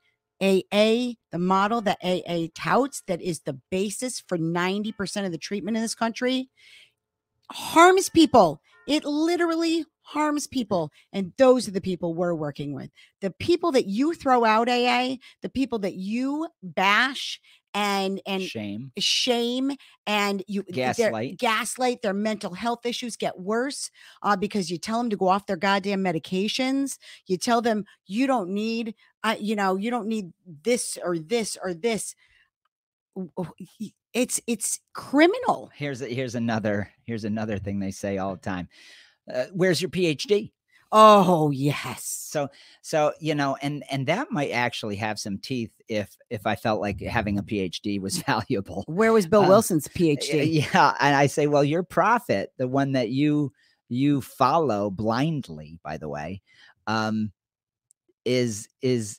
[0.40, 5.76] AA, the model that AA touts, that is the basis for 90% of the treatment
[5.76, 6.50] in this country,
[7.52, 8.60] harms people.
[8.86, 10.90] It literally harms people.
[11.12, 12.90] And those are the people we're working with.
[13.20, 17.40] The people that you throw out AA, the people that you bash
[17.74, 18.92] and and Shame.
[18.98, 19.72] shame
[20.06, 21.38] and you Gaslight.
[21.38, 23.90] gaslight their mental health issues get worse
[24.22, 28.26] uh, because you tell them to go off their goddamn medications you tell them you
[28.26, 30.32] don't need uh, you know you don't need
[30.64, 32.14] this or this or this
[33.16, 38.68] y- it's it's criminal Here's here's another here's another thing they say all the time.
[39.32, 40.52] Uh, where's your PhD?
[40.94, 42.48] oh yes So
[42.82, 46.80] so you know, and and that might actually have some teeth if if I felt
[46.80, 48.84] like having a PhD was valuable.
[48.86, 52.92] where was bill um, wilson's phd Yeah, and I say, well, your prophet, the one
[52.92, 53.52] that you
[53.88, 56.42] you follow blindly, by the way,
[56.86, 57.32] um,
[58.24, 59.18] is is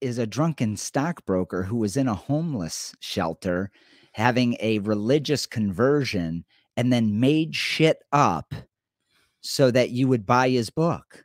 [0.00, 3.70] is a drunken stockbroker who was in a homeless shelter
[4.12, 6.44] having a religious conversion
[6.76, 8.54] and then made shit up
[9.40, 11.24] so that you would buy his book.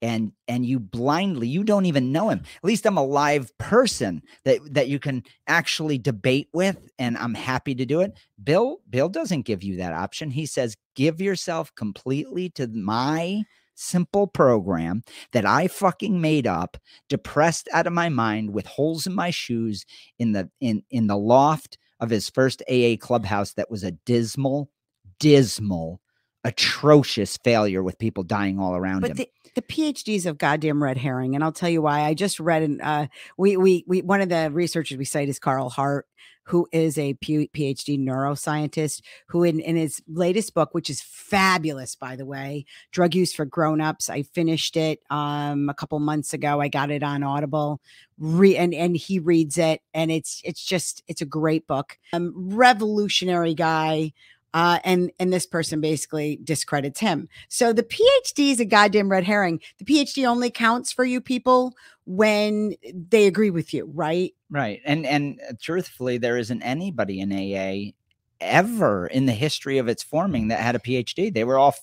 [0.00, 2.42] And and you blindly you don't even know him.
[2.58, 7.34] At least i'm a live person that that you can actually debate with and i'm
[7.34, 8.16] happy to do it.
[8.44, 10.30] Bill bill doesn't give you that option.
[10.30, 13.42] He says give yourself completely to my
[13.74, 16.76] simple program that i fucking made up
[17.08, 19.86] depressed out of my mind with holes in my shoes
[20.18, 24.70] in the in in the loft of his first aa clubhouse that was a dismal
[25.18, 26.00] dismal
[26.44, 29.16] atrocious failure with people dying all around But him.
[29.16, 32.02] the, the PhDs of goddamn red herring, and I'll tell you why.
[32.02, 35.38] I just read an uh, we we we one of the researchers we cite is
[35.38, 36.06] Carl Hart,
[36.44, 42.14] who is a PhD neuroscientist, who in in his latest book, which is fabulous by
[42.14, 44.08] the way, Drug Use for Grown-ups.
[44.08, 46.60] I finished it um a couple months ago.
[46.60, 47.80] I got it on Audible.
[48.16, 51.98] Re- and and he reads it, and it's it's just it's a great book.
[52.12, 54.12] Um, revolutionary guy.
[54.54, 57.28] Uh, and and this person basically discredits him.
[57.48, 59.60] So the PhD is a goddamn red herring.
[59.78, 61.74] The PhD only counts for you people
[62.06, 62.74] when
[63.10, 64.34] they agree with you, right?
[64.50, 64.80] Right.
[64.84, 67.92] And and truthfully, there isn't anybody in AA
[68.40, 71.32] ever in the history of its forming that had a PhD.
[71.32, 71.74] They were all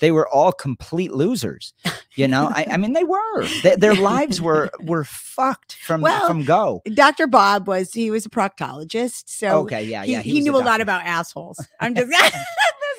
[0.00, 1.74] they were all complete losers.
[2.14, 3.46] You know, I, I mean, they were.
[3.62, 6.82] Their, their lives were were fucked from Well, from go.
[6.92, 7.26] Dr.
[7.26, 10.20] Bob was he was a proctologist, so Okay, yeah, he, yeah.
[10.20, 11.64] he, was knew a lot about assholes.
[11.80, 12.34] I'm just there's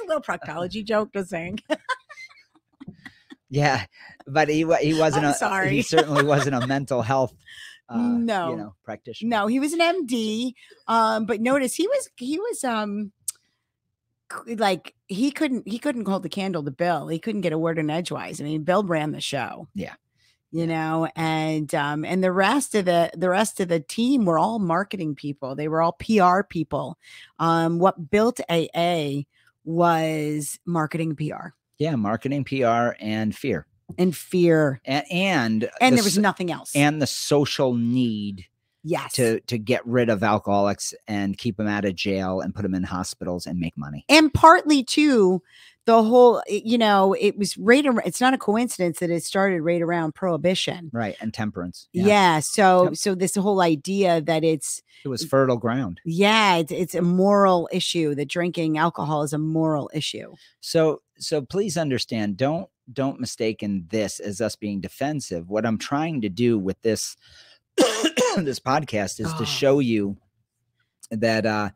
[0.04, 1.60] a little proctology joke to saying.
[3.50, 3.86] Yeah,
[4.26, 5.70] but he he wasn't I'm a sorry.
[5.70, 7.36] he certainly wasn't a mental health
[7.90, 8.50] uh, No.
[8.52, 9.30] you know practitioner.
[9.30, 10.54] No, he was an MD.
[10.88, 13.12] Um, but notice he was he was um
[14.48, 17.08] like he couldn't he couldn't hold the candle to Bill.
[17.08, 18.42] He couldn't get a word in edgewise.
[18.42, 19.68] I mean, Bill ran the show.
[19.76, 19.94] Yeah.
[20.52, 24.40] You know, and um and the rest of the the rest of the team were
[24.40, 25.56] all marketing people.
[25.56, 26.98] They were all PR people.
[27.40, 29.22] Um what built AA
[29.66, 33.66] was marketing PR Yeah, marketing, PR, and fear,
[33.98, 34.82] and fear.
[34.86, 36.76] and and And the there was nothing else.
[36.76, 38.46] and the social need
[38.84, 39.14] yes.
[39.14, 42.76] to to get rid of alcoholics and keep them out of jail and put them
[42.76, 44.06] in hospitals and make money.
[44.10, 45.42] and partly too
[45.86, 49.62] the whole you know it was right around it's not a coincidence that it started
[49.62, 51.90] right around prohibition Right, and temperance.
[51.92, 52.96] yeah, so Yep.
[52.96, 56.00] so this whole idea that it's it was fertile ground.
[56.06, 61.42] yeah it's, it's a moral issue that drinking alcohol is a moral issue So so
[61.42, 65.50] please understand, don't don't mistaken this as us being defensive.
[65.50, 67.16] What I'm trying to do with this
[68.38, 69.38] this podcast is Oh.
[69.40, 70.18] to show you
[71.12, 71.70] that uh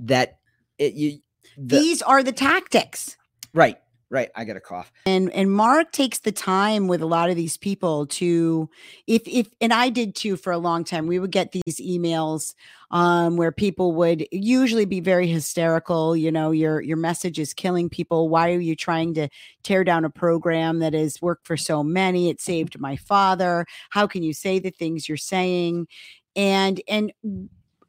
[0.00, 0.38] that
[0.78, 1.18] it you
[1.56, 3.16] the, these are the tactics
[3.54, 3.78] right
[4.10, 7.36] right i got a cough and and mark takes the time with a lot of
[7.36, 8.68] these people to
[9.06, 12.54] if if and i did too for a long time we would get these emails
[12.90, 17.88] um where people would usually be very hysterical you know your your message is killing
[17.88, 18.28] people.
[18.28, 19.28] Why are you trying to
[19.62, 22.28] tear down a program that has worked for so many?
[22.28, 23.66] It saved my father.
[23.90, 25.88] How can you say the things you're saying?
[26.34, 27.12] And and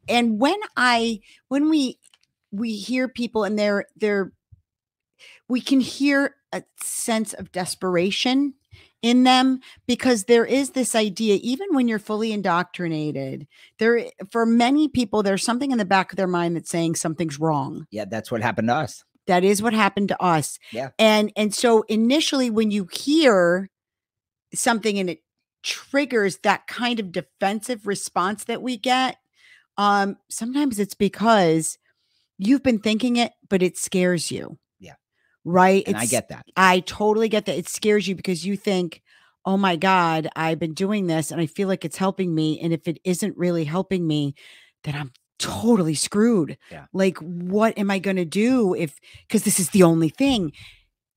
[0.10, 1.20] and when i
[1.50, 2.00] when we
[2.52, 4.32] we hear people and they're they're
[5.50, 8.54] we can hear a sense of desperation
[9.02, 14.88] in them because there is this idea even when you're fully indoctrinated there for many
[14.88, 18.32] people there's something in the back of their mind that's saying something's wrong yeah that's
[18.32, 20.89] what happened to us that is what happened to us Yeah.
[20.98, 23.70] and and so initially when you hear
[24.54, 25.20] something and it
[25.64, 29.18] triggers that kind of defensive response that we get
[29.78, 31.78] um sometimes it's because
[32.38, 34.58] you've been thinking it but it scares you.
[35.48, 37.58] Right and i get that I totally get that.
[37.58, 39.02] It scares you because you think,
[39.45, 42.60] oh my God, I've been doing this and I feel like it's helping me.
[42.60, 44.34] And if it isn't really helping me,
[44.84, 46.58] then I'm totally screwed.
[46.72, 46.86] Yeah.
[46.93, 50.52] Like, what am I going to do if, because this is the only thing?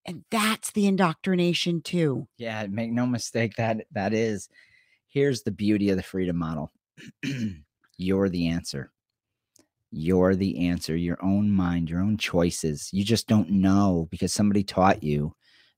[0.07, 2.29] And that's the indoctrination too.
[2.39, 4.49] yeah make no mistake that that is
[5.09, 6.73] here's the beauty of the freedom model
[7.99, 8.93] you're the answer
[9.91, 12.89] you're the answer your own mind your own choices.
[12.93, 15.35] You just don't know because somebody taught you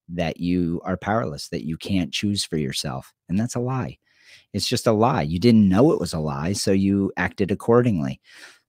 [0.09, 3.99] that you are powerless that you can't choose for yourself and that's a lie.
[4.53, 5.23] It's just a lie.
[5.23, 8.21] You didn't know it was a lie so you acted accordingly.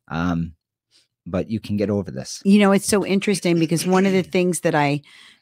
[0.09, 0.53] Um
[1.25, 2.41] but you can get over this.
[2.43, 5.01] You know, it's so interesting because one of the things that I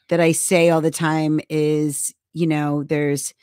[0.10, 3.34] that I say all the time is, you know, there's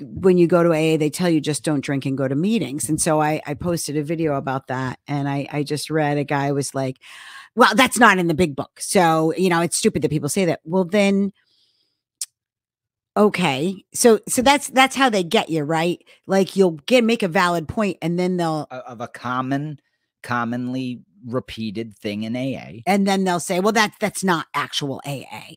[0.00, 2.88] when you go to AA, they tell you just don't drink and go to meetings.
[2.88, 4.98] And so I, I posted a video about that.
[5.08, 6.98] And I, I just read a guy was like,
[7.54, 8.80] well, that's not in the big book.
[8.80, 10.60] So, you know, it's stupid that people say that.
[10.64, 11.32] Well, then
[13.16, 13.84] okay.
[13.92, 16.02] So so that's that's how they get you, right?
[16.26, 19.80] Like you'll get make a valid point and then they'll of a common
[20.22, 25.54] commonly repeated thing in aa and then they'll say, well, that's that's not actual AA.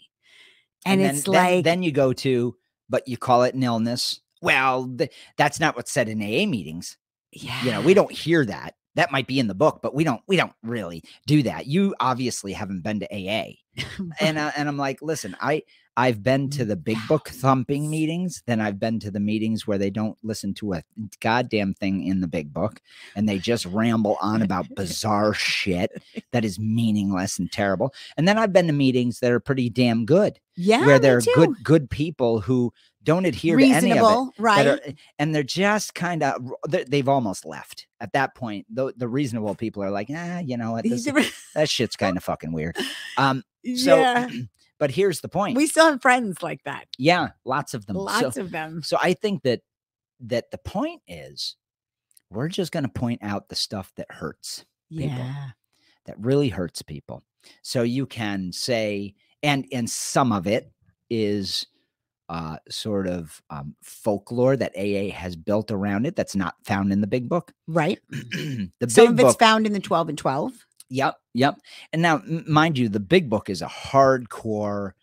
[0.83, 2.55] And, then, it's then- like then you go to
[2.89, 6.97] but you call it an illness well th- that's not what's said in aa meetings
[7.31, 7.63] yeah.
[7.63, 10.21] you know we don't hear that that might be in the book, but we don't
[10.27, 11.67] we don't really do that.
[11.67, 13.53] You obviously haven't been to AA.
[14.19, 15.63] and uh, and I'm like, listen, I
[15.97, 19.77] I've been to the big book thumping meetings, then I've been to the meetings where
[19.77, 20.83] they don't listen to a
[21.19, 22.81] goddamn thing in the big book
[23.15, 27.93] and they just ramble on about bizarre shit that is meaningless and terrible.
[28.15, 31.63] And then I've been to meetings that are pretty damn good, yeah, where are good
[31.63, 32.73] good people who
[33.03, 34.67] don't adhere to any of it reasonable, that right?
[34.67, 34.79] are-
[35.19, 38.65] and they're just kind of they've almost left at that point.
[38.69, 41.05] The the reasonable people are like, ah, you know what, this,
[41.55, 42.77] that shit's kind of fucking weird.
[43.17, 43.43] Um,
[43.75, 44.29] so, yeah,
[44.79, 45.57] but here's the point.
[45.57, 46.85] we still have friends like that.
[46.97, 47.95] yeah, lots of them.
[47.95, 48.81] So- Lots of them.
[48.83, 49.61] so I think that
[50.21, 51.55] that the point is,
[52.29, 55.17] we're just going to point out the stuff that hurts, people.
[55.17, 55.49] Yeah,
[56.05, 57.23] that really hurts people.
[57.63, 60.71] So you can say, and and some of it
[61.09, 61.65] is
[62.31, 67.01] uh, sort of um, folklore that AA has built around it that's not found in
[67.01, 67.53] the big book.
[67.67, 67.99] right.
[68.11, 70.53] the Some big of it's book, found in the twelve and twelve.
[70.89, 71.57] yep, yep.
[71.93, 74.93] And now, m- mind you, the big book is a hardcore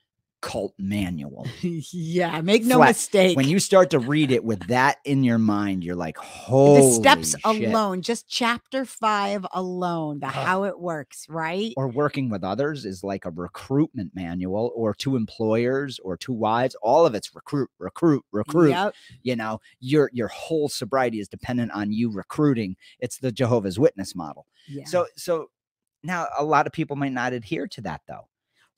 [0.41, 1.47] cult manual.
[1.62, 2.89] yeah, make no Flat.
[2.89, 3.36] mistake.
[3.36, 6.93] when you start to read it with that in your mind, you're like, holy the
[6.93, 11.72] steps shit." alone, just chapter five alone, the how it works, right?
[11.76, 16.76] Or working with others is like a recruitment manual, or to employers, or to wives.
[16.82, 18.70] All of it's recruit, recruit, recruit.
[18.70, 18.95] Yep.
[19.22, 22.76] You know, your your whole sobriety is dependent on you recruiting.
[23.01, 24.47] It's the Jehovah's Witness model.
[24.68, 24.84] Yeah.
[24.84, 25.51] So so
[26.03, 28.28] now a lot of people might not adhere to that though.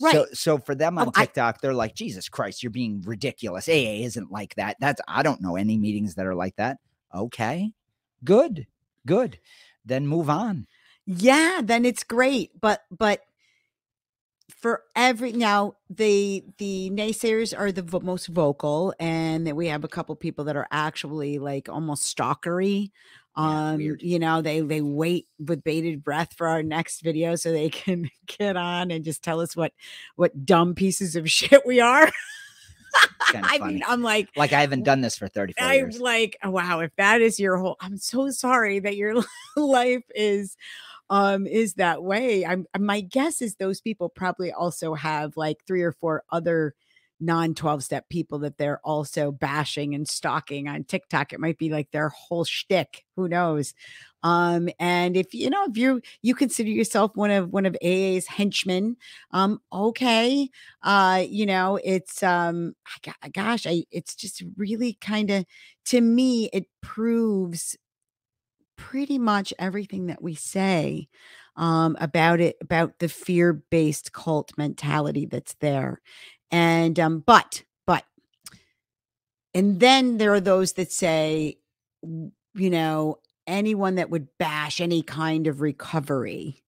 [0.01, 0.27] So Right.
[0.37, 3.69] so for them on Oh, I- TikTok, they're like, Jesus Christ, you're being ridiculous.
[3.69, 4.77] AA isn't like that.
[4.81, 6.79] That's I don't know any meetings that are like that.
[7.15, 7.73] Okay.
[8.25, 8.67] Good.
[9.07, 9.39] Good.
[9.85, 10.67] Then move on.
[11.07, 12.51] yeah, then it's great.
[12.61, 13.21] But but
[14.51, 19.85] for every now the the naysayers are the vo- most vocal and that we have
[19.85, 22.91] a couple people that are actually like almost stalkery
[23.37, 24.03] um weird.
[24.03, 28.11] you know they they wait with bated breath for our next video so they can
[28.39, 29.73] get on and just tell us what
[30.17, 32.11] what dumb pieces of shit we are
[33.31, 33.75] Kinda i funny.
[33.75, 36.01] mean i'm like Like I haven't done this for 34 I'm years.
[36.01, 39.23] like, wow, if that is your whole, I'm so sorry that your
[39.57, 40.57] life is
[41.09, 42.45] um is that way.
[42.45, 46.75] I'm my guess is those people probably also have like three or four other
[47.21, 51.33] non 12 step people that they're also bashing and stalking on TikTok.
[51.33, 53.05] It might be like their whole shtick.
[53.17, 53.75] Who knows?
[54.23, 58.27] Um, and if you know, if you you consider yourself one of one of AA's
[58.27, 58.97] henchmen,
[59.33, 60.49] um, okay.
[60.83, 62.75] Uh, you know, it's um
[63.23, 65.45] I gosh, I it's just really kind of
[65.87, 67.77] to me, it proves
[68.77, 71.09] pretty much everything that we say
[71.57, 76.01] um, about it, about the fear based cult mentality that's there.
[76.51, 78.05] And, um, but, but,
[79.55, 81.59] and then there are those that say,
[82.03, 86.63] you know, anyone that would bash any kind of recovery.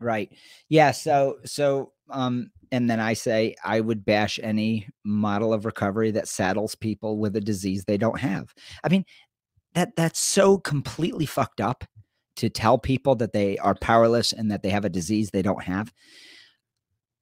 [0.00, 0.30] Right.
[0.68, 0.90] Yeah.
[0.90, 6.28] So, so, um, and then I say I would bash any model of recovery that
[6.28, 8.52] saddles people with a disease they don't have.
[8.84, 9.04] I mean,
[9.74, 11.84] that that's so completely fucked up
[12.36, 15.62] to tell people that they are powerless and that they have a disease they don't
[15.62, 15.92] have.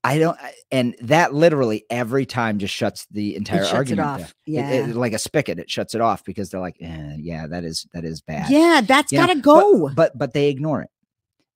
[0.05, 0.39] I don't,
[0.71, 4.09] and that literally every time just shuts the entire shuts it argument.
[4.09, 4.19] off.
[4.21, 4.29] down.
[4.47, 4.71] Yeah.
[4.71, 7.87] it- like a spigot, it shuts it off because they're like, eh, yeah, that is
[7.95, 8.51] that is bad.
[8.51, 9.89] Yeah, that's got to go.
[9.97, 10.91] but but they ignore it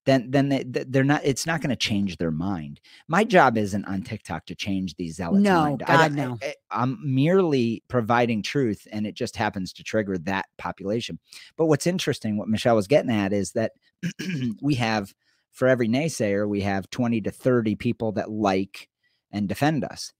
[0.06, 3.84] then then they they're not it's not going to change their mind my job isn't
[3.84, 5.82] on tiktok to change these zealots No, mind.
[5.86, 6.38] I God, no.
[6.42, 11.18] I, i'm merely providing truth and it just happens to trigger that population
[11.58, 13.72] but what's interesting what michelle was getting at is that
[14.62, 15.12] we have
[15.58, 18.88] for every naysayer we have 20 to 30 people that like
[19.32, 20.12] and defend us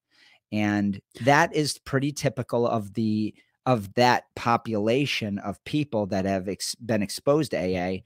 [0.50, 3.32] and that is pretty typical of the
[3.64, 7.98] of that population of people that have ex- been exposed to aa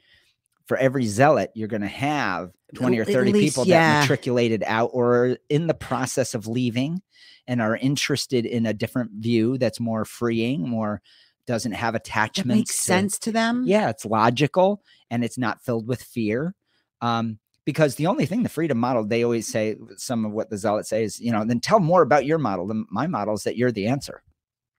[0.66, 3.94] for every zealot you're going to have 20 or 30 least, people yeah.
[3.94, 7.00] that matriculated out or are in the process of leaving
[7.46, 11.00] and are interested in a different view that's more freeing more
[11.46, 13.64] doesn't have attachments makes to- sense to them.
[13.66, 16.54] yeah, it's logical and it's not filled with fear.
[17.02, 20.58] Um, because the only thing the freedom model, they always say, some of what the
[20.58, 22.66] zealots say is, you know, then tell more about your model.
[22.68, 24.22] Then my model is that you're the answer.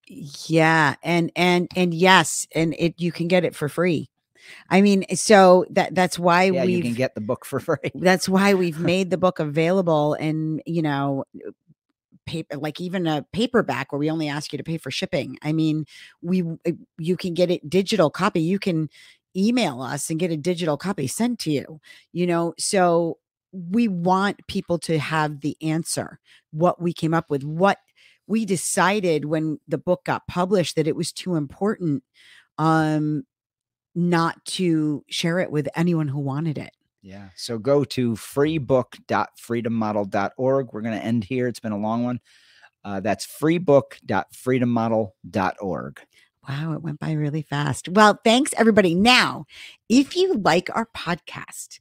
[0.08, 4.10] yeah and and and yes and it you can get it for free
[4.70, 7.94] i mean so that that's why Yeah, you we've can get the book for free.
[7.96, 11.26] that's why we've made the book available and you know
[12.26, 15.52] paper like even a paperback where we only ask you to pay for shipping i
[15.54, 15.86] mean
[16.22, 16.44] we
[16.98, 18.90] you can get it digital copy you can
[19.36, 21.80] email us and get a digital copy sent to you
[22.12, 23.18] you know so
[23.52, 26.20] we want people to have the answer
[26.52, 27.78] what we came up with what
[28.26, 32.04] we decided when the book got published that it was too important
[32.58, 33.24] um
[33.96, 36.72] not to share it with anyone who wanted it.
[37.02, 37.30] Yeah.
[37.36, 40.74] So go to freebook.freedommodel.org.
[40.74, 41.48] We're going to end here.
[41.48, 42.20] It's been a long one.
[42.86, 46.00] Uh, that's freebook.freedommodel.org.
[46.48, 47.88] Wow, it went by really fast.
[47.90, 48.96] Well, thanks everybody.
[48.96, 49.46] Now,
[49.88, 51.80] if you like our podcast,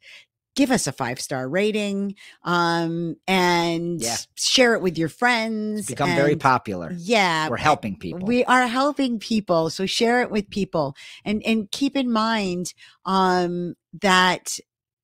[0.54, 4.16] give us a five star rating um, and Yeah.
[4.36, 5.80] share it with your friends.
[5.80, 6.94] It's become very popular.
[6.96, 8.20] Yeah, We're helping people.
[8.26, 10.94] we are helping people, so share it with people,
[11.24, 14.58] and and keep in mind um, that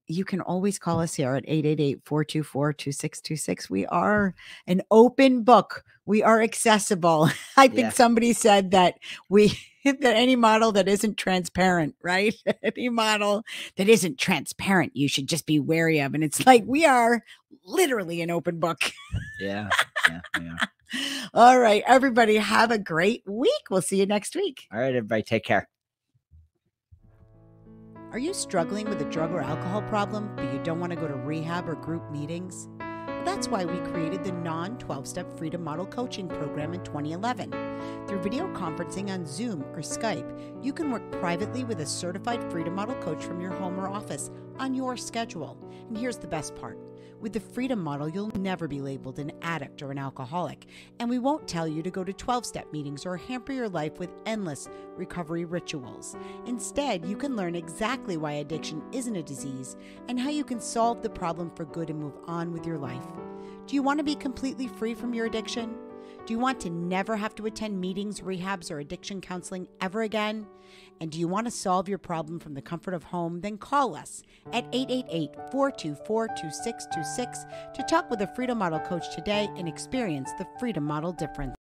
[0.08, 3.70] you can always call us here at 888-424-2626.
[3.70, 4.34] We are
[4.66, 5.84] an open book.
[6.06, 7.30] We are accessible.
[7.56, 7.90] I think Yeah.
[7.90, 8.94] somebody said that
[9.28, 9.52] we
[9.84, 12.34] that any model that isn't transparent, right?
[12.62, 13.42] any model
[13.76, 16.14] that isn't transparent, you should just be wary of.
[16.14, 17.22] And it's like we are
[17.64, 18.78] literally an open book.
[19.40, 19.68] yeah.
[20.08, 20.20] Yeah.
[20.38, 20.56] we.
[21.34, 23.52] All right, everybody, have a great week.
[23.70, 24.62] We'll see you next week.
[24.72, 25.22] All right, everybody.
[25.22, 25.68] Take care.
[28.10, 31.06] Are you struggling with a drug or alcohol problem, but you don't want to go
[31.06, 32.66] to rehab or group meetings?
[32.78, 37.50] Well, that's why we created the non 12 step Freedom Model Coaching Program in 2011.
[38.08, 42.74] Through video conferencing on Zoom or Skype, you can work privately with a certified Freedom
[42.74, 45.58] Model coach from your home or office on your schedule.
[45.88, 46.78] And here's the best part
[47.20, 50.66] with the Freedom Model, you'll never be labeled an addict or an alcoholic,
[51.00, 53.98] and we won't tell you to go to 12 step meetings or hamper your life
[53.98, 56.16] with endless recovery rituals.
[56.46, 59.76] Instead, you can learn exactly why addiction isn't a disease
[60.08, 63.06] and how you can solve the problem for good and move on with your life.
[63.66, 65.74] Do you want to be completely free from your addiction?
[66.28, 70.46] Do you want to never have to attend meetings, rehabs, or addiction counseling ever again?
[71.00, 73.40] And do you want to solve your problem from the comfort of home?
[73.40, 74.22] Then call us
[74.52, 80.46] at 888 424 2626 to talk with a Freedom Model coach today and experience the
[80.60, 81.54] Freedom Model difference.